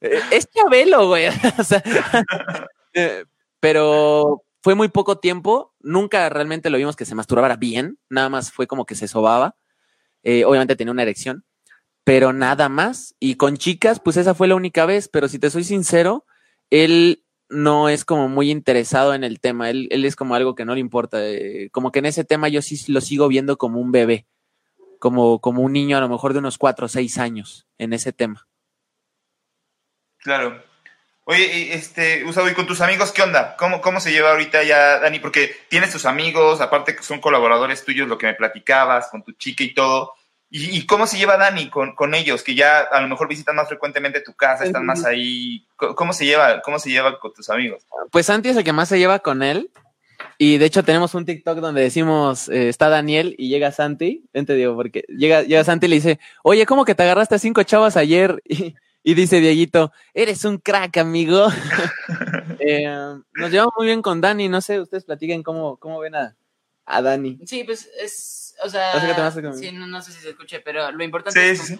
[0.00, 1.26] eh, es Chabelo, güey.
[1.58, 1.82] o sea,
[2.94, 3.24] eh,
[3.60, 5.74] pero fue muy poco tiempo.
[5.80, 7.98] Nunca realmente lo vimos que se masturbara bien.
[8.08, 9.56] Nada más fue como que se sobaba.
[10.22, 11.44] Eh, obviamente tenía una erección,
[12.04, 13.14] pero nada más.
[13.20, 15.08] Y con chicas, pues esa fue la única vez.
[15.08, 16.26] Pero si te soy sincero,
[16.70, 19.70] él no es como muy interesado en el tema.
[19.70, 21.18] Él, él es como algo que no le importa.
[21.26, 24.26] Eh, como que en ese tema yo sí lo sigo viendo como un bebé.
[24.98, 28.12] Como, como un niño a lo mejor de unos cuatro o seis años en ese
[28.12, 28.46] tema.
[30.18, 30.69] Claro.
[31.24, 33.54] Oye, este, Usado, ¿y con tus amigos qué onda?
[33.56, 35.20] ¿Cómo, ¿Cómo se lleva ahorita ya, Dani?
[35.20, 39.32] Porque tienes tus amigos, aparte que son colaboradores tuyos, lo que me platicabas, con tu
[39.32, 40.14] chica y todo.
[40.50, 42.42] ¿Y, y cómo se lleva Dani con, con, ellos?
[42.42, 45.64] Que ya a lo mejor visitan más frecuentemente tu casa, están más ahí.
[45.76, 47.86] ¿Cómo se lleva, cómo se lleva con tus amigos?
[48.10, 49.70] Pues Santi es el que más se lleva con él.
[50.38, 54.24] Y de hecho tenemos un TikTok donde decimos, eh, está Daniel y llega Santi.
[54.32, 57.34] Ven te digo, porque llega, llega Santi y le dice, oye, ¿cómo que te agarraste
[57.36, 58.42] a cinco chavas ayer?
[58.48, 61.46] Y, y dice Dieguito, eres un crack, amigo.
[62.60, 62.86] eh,
[63.34, 64.48] nos llevamos muy bien con Dani.
[64.48, 66.36] No sé, ustedes platiquen cómo, cómo ven a,
[66.84, 67.38] a Dani.
[67.46, 68.92] Sí, pues es, o sea,
[69.54, 71.78] sí, no, no, sé si se escuche, pero lo importante sí, es sí,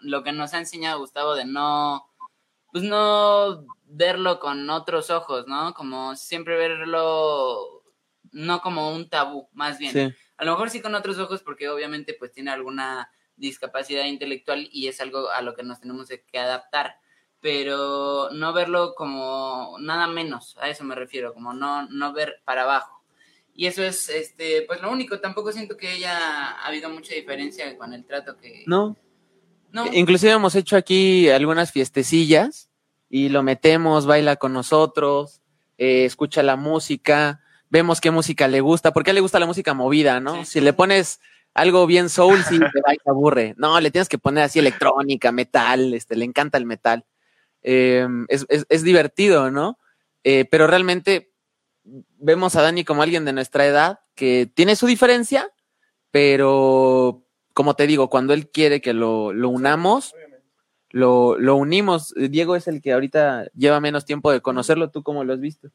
[0.00, 2.06] lo que nos ha enseñado Gustavo de no,
[2.70, 5.72] pues no verlo con otros ojos, ¿no?
[5.72, 7.82] Como siempre verlo
[8.30, 10.14] no como un tabú, más bien.
[10.36, 14.88] A lo mejor sí con otros ojos porque obviamente pues tiene alguna discapacidad intelectual y
[14.88, 16.96] es algo a lo que nos tenemos que adaptar,
[17.40, 22.62] pero no verlo como nada menos, a eso me refiero, como no, no ver para
[22.62, 23.02] abajo.
[23.54, 27.92] Y eso es, este, pues lo único, tampoco siento que haya habido mucha diferencia con
[27.92, 28.62] el trato que...
[28.66, 28.96] No.
[29.72, 29.92] no.
[29.92, 32.70] Inclusive hemos hecho aquí algunas fiestecillas
[33.10, 35.40] y lo metemos, baila con nosotros,
[35.76, 39.46] eh, escucha la música, vemos qué música le gusta, porque a él le gusta la
[39.46, 40.44] música movida, ¿no?
[40.44, 40.52] Sí.
[40.52, 41.20] Si le pones
[41.58, 43.54] algo bien soul, sí, te va y te aburre.
[43.56, 47.04] No, le tienes que poner así electrónica, metal, este, le encanta el metal.
[47.62, 49.78] Eh, es, es, es, divertido, ¿no?
[50.22, 51.32] Eh, pero realmente
[51.84, 55.52] vemos a Dani como alguien de nuestra edad que tiene su diferencia,
[56.12, 60.14] pero como te digo, cuando él quiere que lo, lo unamos,
[60.90, 62.14] lo, lo, unimos.
[62.16, 64.90] Diego es el que ahorita lleva menos tiempo de conocerlo.
[64.90, 65.68] ¿Tú cómo lo has visto?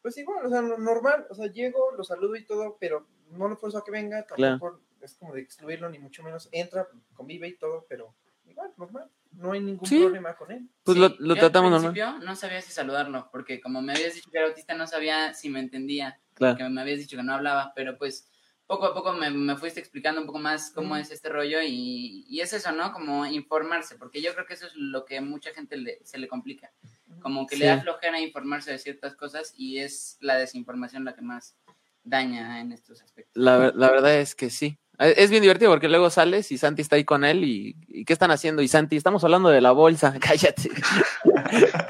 [0.00, 1.26] Pues igual, o sea, normal.
[1.28, 4.24] O sea, llego, lo saludo y todo, pero no lo forzo a que venga.
[4.24, 6.48] Tampoco claro es como de excluirlo, ni mucho menos.
[6.52, 8.14] Entra, convive y todo, pero
[8.46, 9.10] igual, normal.
[9.32, 10.00] No hay ningún sí.
[10.00, 10.68] problema con él.
[10.82, 12.24] Pues sí, lo, lo tratamos al normal.
[12.24, 15.48] no sabía si saludarlo, porque como me habías dicho que era autista, no sabía si
[15.48, 16.20] me entendía.
[16.34, 16.56] Claro.
[16.56, 18.28] Que me habías dicho que no hablaba, pero pues
[18.66, 20.98] poco a poco me, me fuiste explicando un poco más cómo mm.
[20.98, 22.92] es este rollo y, y, es eso, ¿no?
[22.92, 26.28] Como informarse, porque yo creo que eso es lo que mucha gente le, se le
[26.28, 26.72] complica.
[27.20, 27.60] Como que sí.
[27.60, 31.56] le da flojera informarse de ciertas cosas y es la desinformación la que más
[32.02, 33.32] daña en estos aspectos.
[33.34, 34.78] La, la verdad es que sí.
[34.98, 38.12] Es bien divertido porque luego sales y Santi está ahí con él y, y ¿qué
[38.12, 38.62] están haciendo?
[38.62, 40.14] Y Santi, estamos hablando de la bolsa.
[40.20, 40.70] Cállate.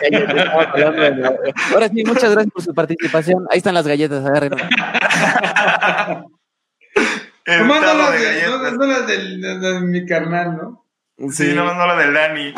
[0.01, 1.35] Cállate de la...
[1.73, 3.47] Ahora sí, muchas gracias por su participación.
[3.51, 4.53] Ahí están las galletas, agarren.
[7.47, 10.87] Nomás no las, de, no, no las del, de, de, mi carnal, ¿no?
[11.31, 11.53] Sí, sí.
[11.55, 12.55] no, no la del Dani.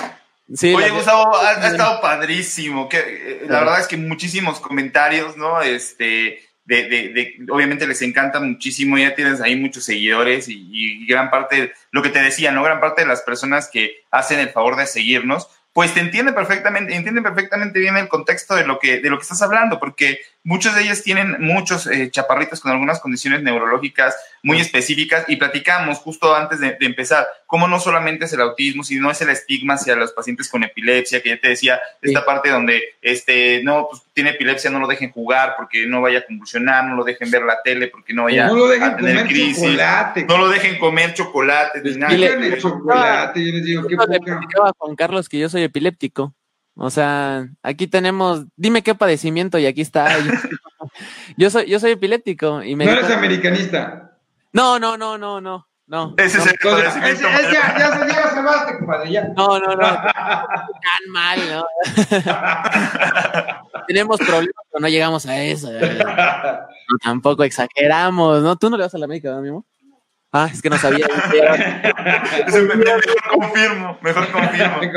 [0.48, 2.88] Oye, Gustavo, ha, estado padrísimo.
[2.88, 5.60] Que, eh, la verdad es que muchísimos comentarios, ¿no?
[5.60, 11.30] Este, de, de, de, obviamente les encanta muchísimo, ya tienes ahí muchos seguidores y, gran
[11.30, 12.62] parte, lo que te decía, ¿no?
[12.62, 16.94] Gran parte de las personas que hacen el favor de seguirnos, pues te entiende perfectamente,
[16.94, 20.76] entienden perfectamente bien el contexto de lo que, de lo que estás hablando, porque muchos
[20.76, 26.36] de ellos tienen muchos eh, chaparritos con algunas condiciones neurológicas muy específicas y platicamos justo
[26.36, 30.12] antes de, empezar cómo no solamente es el autismo, sino es el estigma hacia los
[30.12, 34.70] pacientes con epilepsia, que ya te decía, esta parte donde este, no, pues tiene epilepsia,
[34.70, 37.88] no lo dejen jugar porque no vaya a convulsionar, no lo dejen ver la tele
[37.88, 40.24] porque no vaya no lo dejen a tener comer crisis, chocolate.
[40.26, 42.58] no lo dejen comer chocolate, ni nada.
[42.58, 44.72] chocolate, yo les digo, qué poca.
[44.78, 46.36] Juan Carlos que yo soy epiléptico.
[46.78, 50.08] O sea, aquí tenemos, dime qué padecimiento y aquí está.
[51.38, 52.84] yo soy, yo soy epiléptico y me.
[52.84, 54.18] No eres americanista.
[54.52, 55.66] No, no, no, no, no.
[55.86, 56.14] No.
[56.16, 57.28] Ese es el padecimiento.
[57.28, 59.28] Ese, ya, ya, ya salvaste, compadre, ya.
[59.36, 59.76] No, no, no.
[59.76, 61.64] Tan mal, ¿no?
[63.86, 65.70] Tenemos problemas, pero no llegamos a eso.
[67.02, 68.56] tampoco exageramos, ¿no?
[68.56, 69.62] Tú no le vas a la América, ¿no, mi amor?
[70.32, 71.06] Ah, es que no sabía.
[72.46, 73.00] mejor
[73.30, 74.80] confirmo, mejor confirmo.
[74.80, 74.90] Me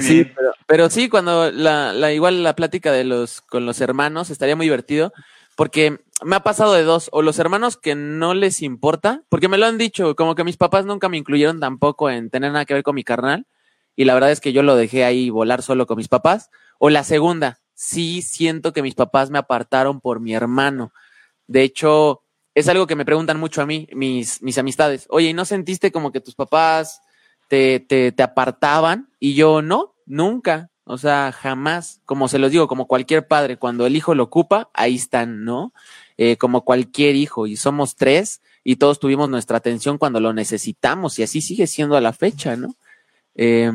[0.00, 4.30] sí, pero, pero, sí, cuando la, la, igual la plática de los con los hermanos
[4.30, 5.12] estaría muy divertido,
[5.56, 9.58] porque me ha pasado de dos, o los hermanos que no les importa, porque me
[9.58, 12.74] lo han dicho, como que mis papás nunca me incluyeron tampoco en tener nada que
[12.74, 13.46] ver con mi carnal,
[13.96, 16.90] y la verdad es que yo lo dejé ahí volar solo con mis papás, o
[16.90, 20.92] la segunda, sí siento que mis papás me apartaron por mi hermano.
[21.46, 22.22] De hecho,
[22.54, 25.06] es algo que me preguntan mucho a mí, mis, mis amistades.
[25.10, 27.00] Oye, ¿y no sentiste como que tus papás
[27.50, 29.10] te, te, te apartaban?
[29.18, 30.70] Y yo, no, nunca.
[30.84, 34.70] O sea, jamás, como se los digo, como cualquier padre, cuando el hijo lo ocupa,
[34.72, 35.72] ahí están, ¿no?
[36.16, 41.18] Eh, como cualquier hijo, y somos tres, y todos tuvimos nuestra atención cuando lo necesitamos,
[41.18, 42.76] y así sigue siendo a la fecha, ¿no?
[43.34, 43.70] Eh,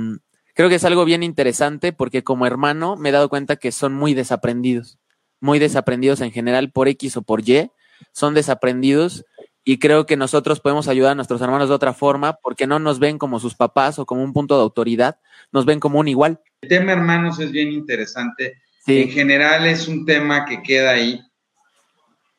[0.54, 3.94] creo que es algo bien interesante porque como hermano me he dado cuenta que son
[3.94, 5.00] muy desaprendidos,
[5.42, 7.72] muy desaprendidos en general por X o por Y,
[8.14, 9.26] son desaprendidos
[9.68, 13.00] y creo que nosotros podemos ayudar a nuestros hermanos de otra forma porque no nos
[13.00, 15.20] ven como sus papás o como un punto de autoridad,
[15.52, 16.40] nos ven como un igual.
[16.62, 18.62] El tema hermanos es bien interesante.
[18.86, 21.20] En general es un tema que queda ahí.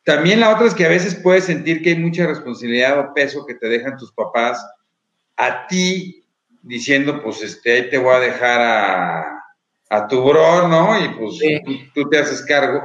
[0.05, 3.45] También la otra es que a veces puedes sentir que hay mucha responsabilidad o peso
[3.45, 4.65] que te dejan tus papás
[5.37, 6.25] a ti
[6.63, 9.45] diciendo, pues este, ahí te voy a dejar a,
[9.91, 11.05] a tu bro, ¿no?
[11.05, 11.39] Y pues
[11.93, 12.83] tú, te haces cargo.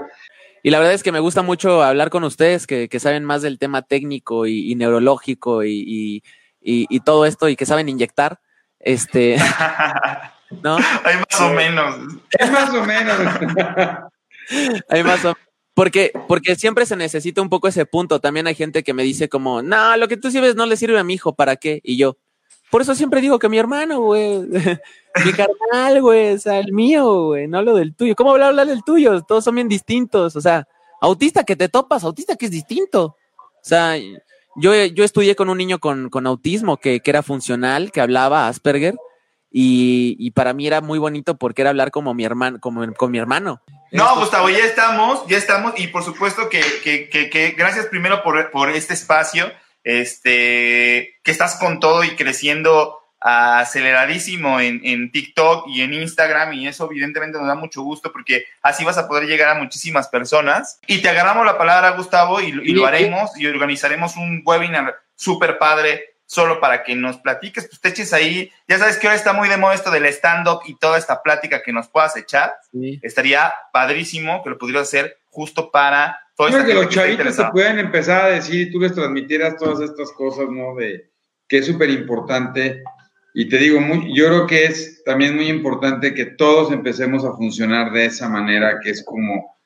[0.63, 3.41] Y la verdad es que me gusta mucho hablar con ustedes que, que saben más
[3.41, 6.23] del tema técnico y, neurológico y,
[6.61, 8.39] y, todo esto y que saben inyectar.
[8.79, 9.37] Este,
[10.63, 10.77] ¿no?
[10.77, 11.95] Hay más o menos.
[12.39, 13.17] Hay más o menos.
[14.89, 15.33] Hay más o
[15.73, 18.19] porque, porque siempre se necesita un poco ese punto.
[18.19, 20.99] También hay gente que me dice como, no, lo que tú sirves no le sirve
[20.99, 21.79] a mi hijo, ¿para qué?
[21.83, 22.17] Y yo,
[22.71, 24.39] por eso siempre digo que mi hermano, güey.
[25.25, 26.33] mi carnal, güey.
[26.33, 27.45] O sea, el mío, güey.
[27.47, 28.15] No lo del tuyo.
[28.15, 29.21] ¿Cómo hablar del tuyo?
[29.23, 30.37] Todos son bien distintos.
[30.37, 30.65] O sea,
[31.01, 33.17] autista que te topas, autista que es distinto.
[33.37, 33.97] O sea,
[34.55, 38.47] yo, yo estudié con un niño con, con autismo que, que, era funcional, que hablaba
[38.47, 38.95] Asperger.
[39.51, 43.11] Y, y, para mí era muy bonito porque era hablar como mi hermano, como con
[43.11, 43.61] mi hermano.
[43.91, 48.49] No, Gustavo, ya estamos, ya estamos, y por supuesto que, que, que gracias primero por,
[48.49, 49.51] por este espacio
[49.83, 56.67] este, que estás con todo y creciendo aceleradísimo en, en, TikTok y en Instagram y
[56.67, 60.79] eso evidentemente nos da mucho gusto porque así vas a poder llegar a muchísimas personas.
[60.87, 65.59] Y te agarramos la palabra, Gustavo, y, y lo haremos y organizaremos un webinar súper
[65.59, 68.49] padre solo para que nos platiques, pues te eches ahí.
[68.65, 71.61] Ya sabes que ahora está muy de moda esto del stand-up y toda esta plática
[71.61, 72.55] que nos puedas echar.
[73.01, 76.17] Estaría padrísimo que lo pudieras hacer justo para
[76.49, 80.11] Creo que los chavitos se pueden empezar a decir y tú les transmitieras todas estas
[80.13, 80.75] cosas, ¿no?
[80.75, 81.11] De
[81.47, 82.83] que es súper importante.
[83.33, 87.33] Y te digo, muy, yo creo que es también muy importante que todos empecemos a
[87.33, 89.57] funcionar de esa manera, que es como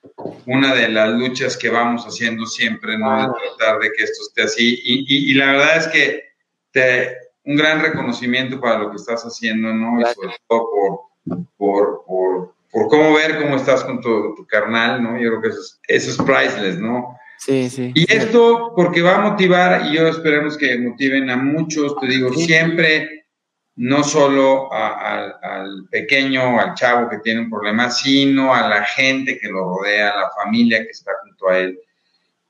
[0.45, 3.21] una de las luchas que vamos haciendo siempre, ¿no?
[3.21, 4.79] De tratar de que esto esté así.
[4.83, 6.23] Y, y, la verdad es que
[6.71, 9.99] te, un gran reconocimiento para lo que estás haciendo, ¿no?
[10.01, 15.17] Y sobre todo por, por, por por cómo ver cómo estás con tu, carnal, ¿no?
[15.17, 17.17] Yo creo que eso es, eso es priceless, ¿no?
[17.37, 17.93] Sí, sí.
[17.95, 22.33] Y esto porque va a motivar, y yo esperemos que motiven a muchos, te digo,
[22.33, 23.27] siempre,
[23.77, 29.47] no solo al pequeño, al chavo que tiene un problema, sino a la gente que
[29.47, 31.79] lo rodea, a la familia que está junto a él,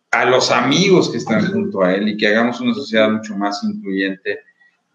[0.09, 3.63] a los amigos que están junto a él y que hagamos una sociedad mucho más
[3.63, 4.39] incluyente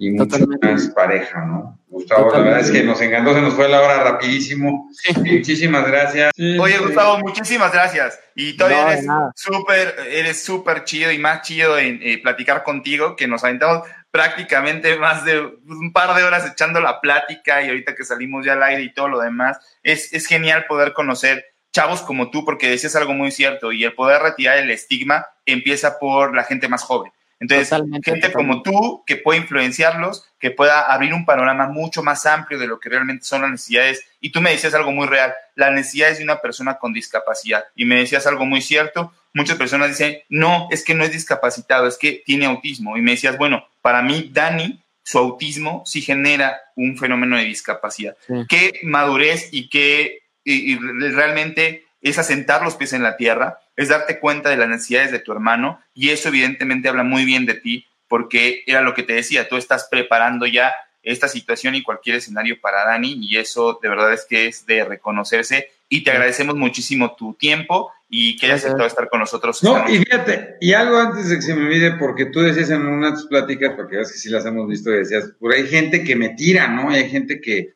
[0.00, 1.78] y mucho más pareja, ¿no?
[1.88, 4.88] Gustavo, la verdad es que nos encantó, se nos fue la hora rapidísimo.
[5.16, 6.32] Muchísimas gracias.
[6.58, 8.18] Oye, Gustavo, muchísimas gracias.
[8.34, 13.28] Y todavía eres súper, eres súper chido y más chido en eh, platicar contigo, que
[13.28, 18.04] nos aventamos prácticamente más de un par de horas echando la plática y ahorita que
[18.04, 22.30] salimos ya al aire y todo lo demás, es, es genial poder conocer chavos como
[22.30, 26.44] tú, porque decías algo muy cierto, y el poder retirar el estigma empieza por la
[26.44, 27.12] gente más joven.
[27.40, 27.74] Entonces,
[28.04, 32.66] gente como tú que puede influenciarlos, que pueda abrir un panorama mucho más amplio de
[32.66, 34.04] lo que realmente son las necesidades.
[34.20, 37.64] Y tú me decías algo muy real, las necesidades de una persona con discapacidad.
[37.74, 41.86] Y me decías algo muy cierto, muchas personas dicen, no, es que no es discapacitado,
[41.86, 42.98] es que tiene autismo.
[42.98, 48.16] Y me decías, bueno, para mí, Dani, su autismo sí genera un fenómeno de discapacidad.
[48.50, 54.20] Qué madurez y qué y realmente es asentar los pies en la tierra es darte
[54.20, 57.86] cuenta de las necesidades de tu hermano y eso evidentemente habla muy bien de ti
[58.08, 60.72] porque era lo que te decía, tú estás preparando ya
[61.02, 64.84] esta situación y cualquier escenario para Dani y eso de verdad es que es de
[64.84, 69.62] reconocerse y te agradecemos muchísimo tu tiempo y que hayas aceptado estar con nosotros.
[69.62, 72.84] No, y fíjate, y algo antes de que se me olvide, porque tú decías en
[72.84, 76.30] unas pláticas, porque ves que sí las hemos visto, decías, por hay gente que me
[76.30, 76.90] tira, ¿no?
[76.90, 77.74] hay gente que,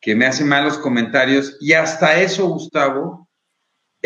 [0.00, 3.25] que me hace malos comentarios y hasta eso, Gustavo,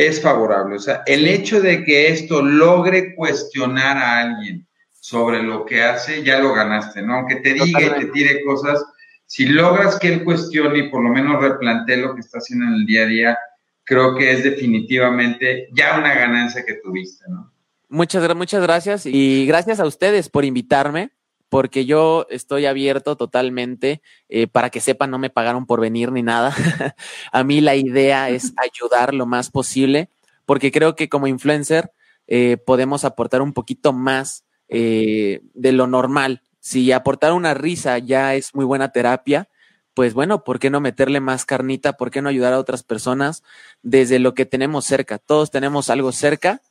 [0.07, 0.76] es favorable.
[0.76, 4.66] O sea, el hecho de que esto logre cuestionar a alguien
[4.98, 7.14] sobre lo que hace, ya lo ganaste, ¿no?
[7.14, 8.84] Aunque te diga y te tire cosas,
[9.26, 12.74] si logras que él cuestione y por lo menos replantee lo que está haciendo en
[12.74, 13.38] el día a día,
[13.84, 17.53] creo que es definitivamente ya una ganancia que tuviste, ¿no?
[17.88, 21.11] Muchas, muchas gracias y gracias a ustedes por invitarme
[21.51, 26.22] porque yo estoy abierto totalmente eh, para que sepan, no me pagaron por venir ni
[26.22, 26.55] nada.
[27.32, 30.09] a mí la idea es ayudar lo más posible,
[30.46, 31.92] porque creo que como influencer
[32.28, 36.42] eh, podemos aportar un poquito más eh, de lo normal.
[36.61, 39.48] Si aportar una risa ya es muy buena terapia,
[39.92, 41.94] pues bueno, ¿por qué no meterle más carnita?
[41.94, 43.42] ¿Por qué no ayudar a otras personas
[43.82, 45.18] desde lo que tenemos cerca?
[45.18, 46.62] Todos tenemos algo cerca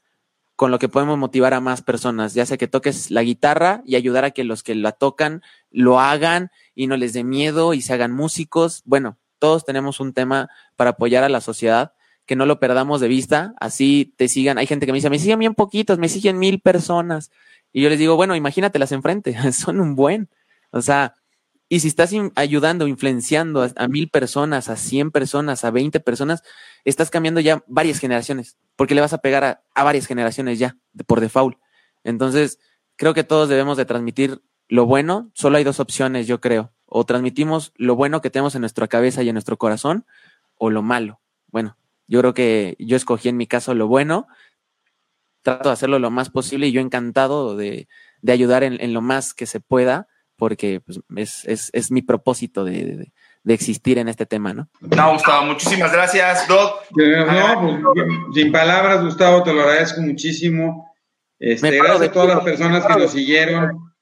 [0.59, 3.95] con lo que podemos motivar a más personas, ya sea que toques la guitarra y
[3.95, 5.41] ayudar a que los que la tocan
[5.71, 8.81] lo hagan y no les dé miedo y se hagan músicos.
[8.83, 11.93] Bueno, todos tenemos un tema para apoyar a la sociedad,
[12.25, 14.57] que no lo perdamos de vista, así te sigan.
[14.57, 17.31] Hay gente que me dice, me siguen bien poquitos, me siguen mil personas.
[17.71, 20.27] Y yo les digo, bueno, imagínatelas enfrente, son un buen.
[20.71, 21.13] O sea,
[21.69, 26.43] y si estás ayudando, influenciando a, mil personas, a cien personas, a veinte personas,
[26.85, 30.77] estás cambiando ya varias generaciones, porque le vas a pegar a, varias generaciones ya,
[31.07, 31.57] por default.
[32.03, 32.59] Entonces,
[32.95, 35.31] creo que todos debemos de transmitir lo bueno.
[35.33, 36.71] Solo hay dos opciones, yo creo.
[36.85, 40.05] O transmitimos lo bueno que tenemos en nuestra cabeza y en nuestro corazón,
[40.55, 41.21] o lo malo.
[41.47, 41.77] Bueno,
[42.07, 44.27] yo creo que yo escogí en mi caso lo bueno.
[45.41, 47.87] Trato de hacerlo lo más posible y yo encantado de,
[48.27, 50.07] ayudar en lo más que se pueda
[50.39, 53.13] porque pues, es, es, es, mi propósito de, de,
[53.45, 54.69] existir en este tema, ¿no?
[54.81, 56.83] No, Gustavo, muchísimas gracias, Doc.
[56.91, 57.61] No,
[57.93, 60.93] pues, sin palabras, Gustavo, te lo agradezco muchísimo.
[61.39, 63.93] Este, gracias a todas las personas que lo siguieron.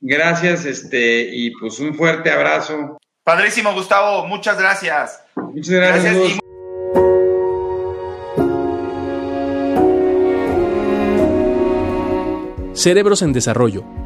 [0.00, 2.98] Gracias, este, y pues un fuerte abrazo.
[3.24, 5.22] Padrísimo, Gustavo, muchas gracias.
[5.34, 6.38] Muchas gracias.
[12.74, 14.05] Cerebros en Desarrollo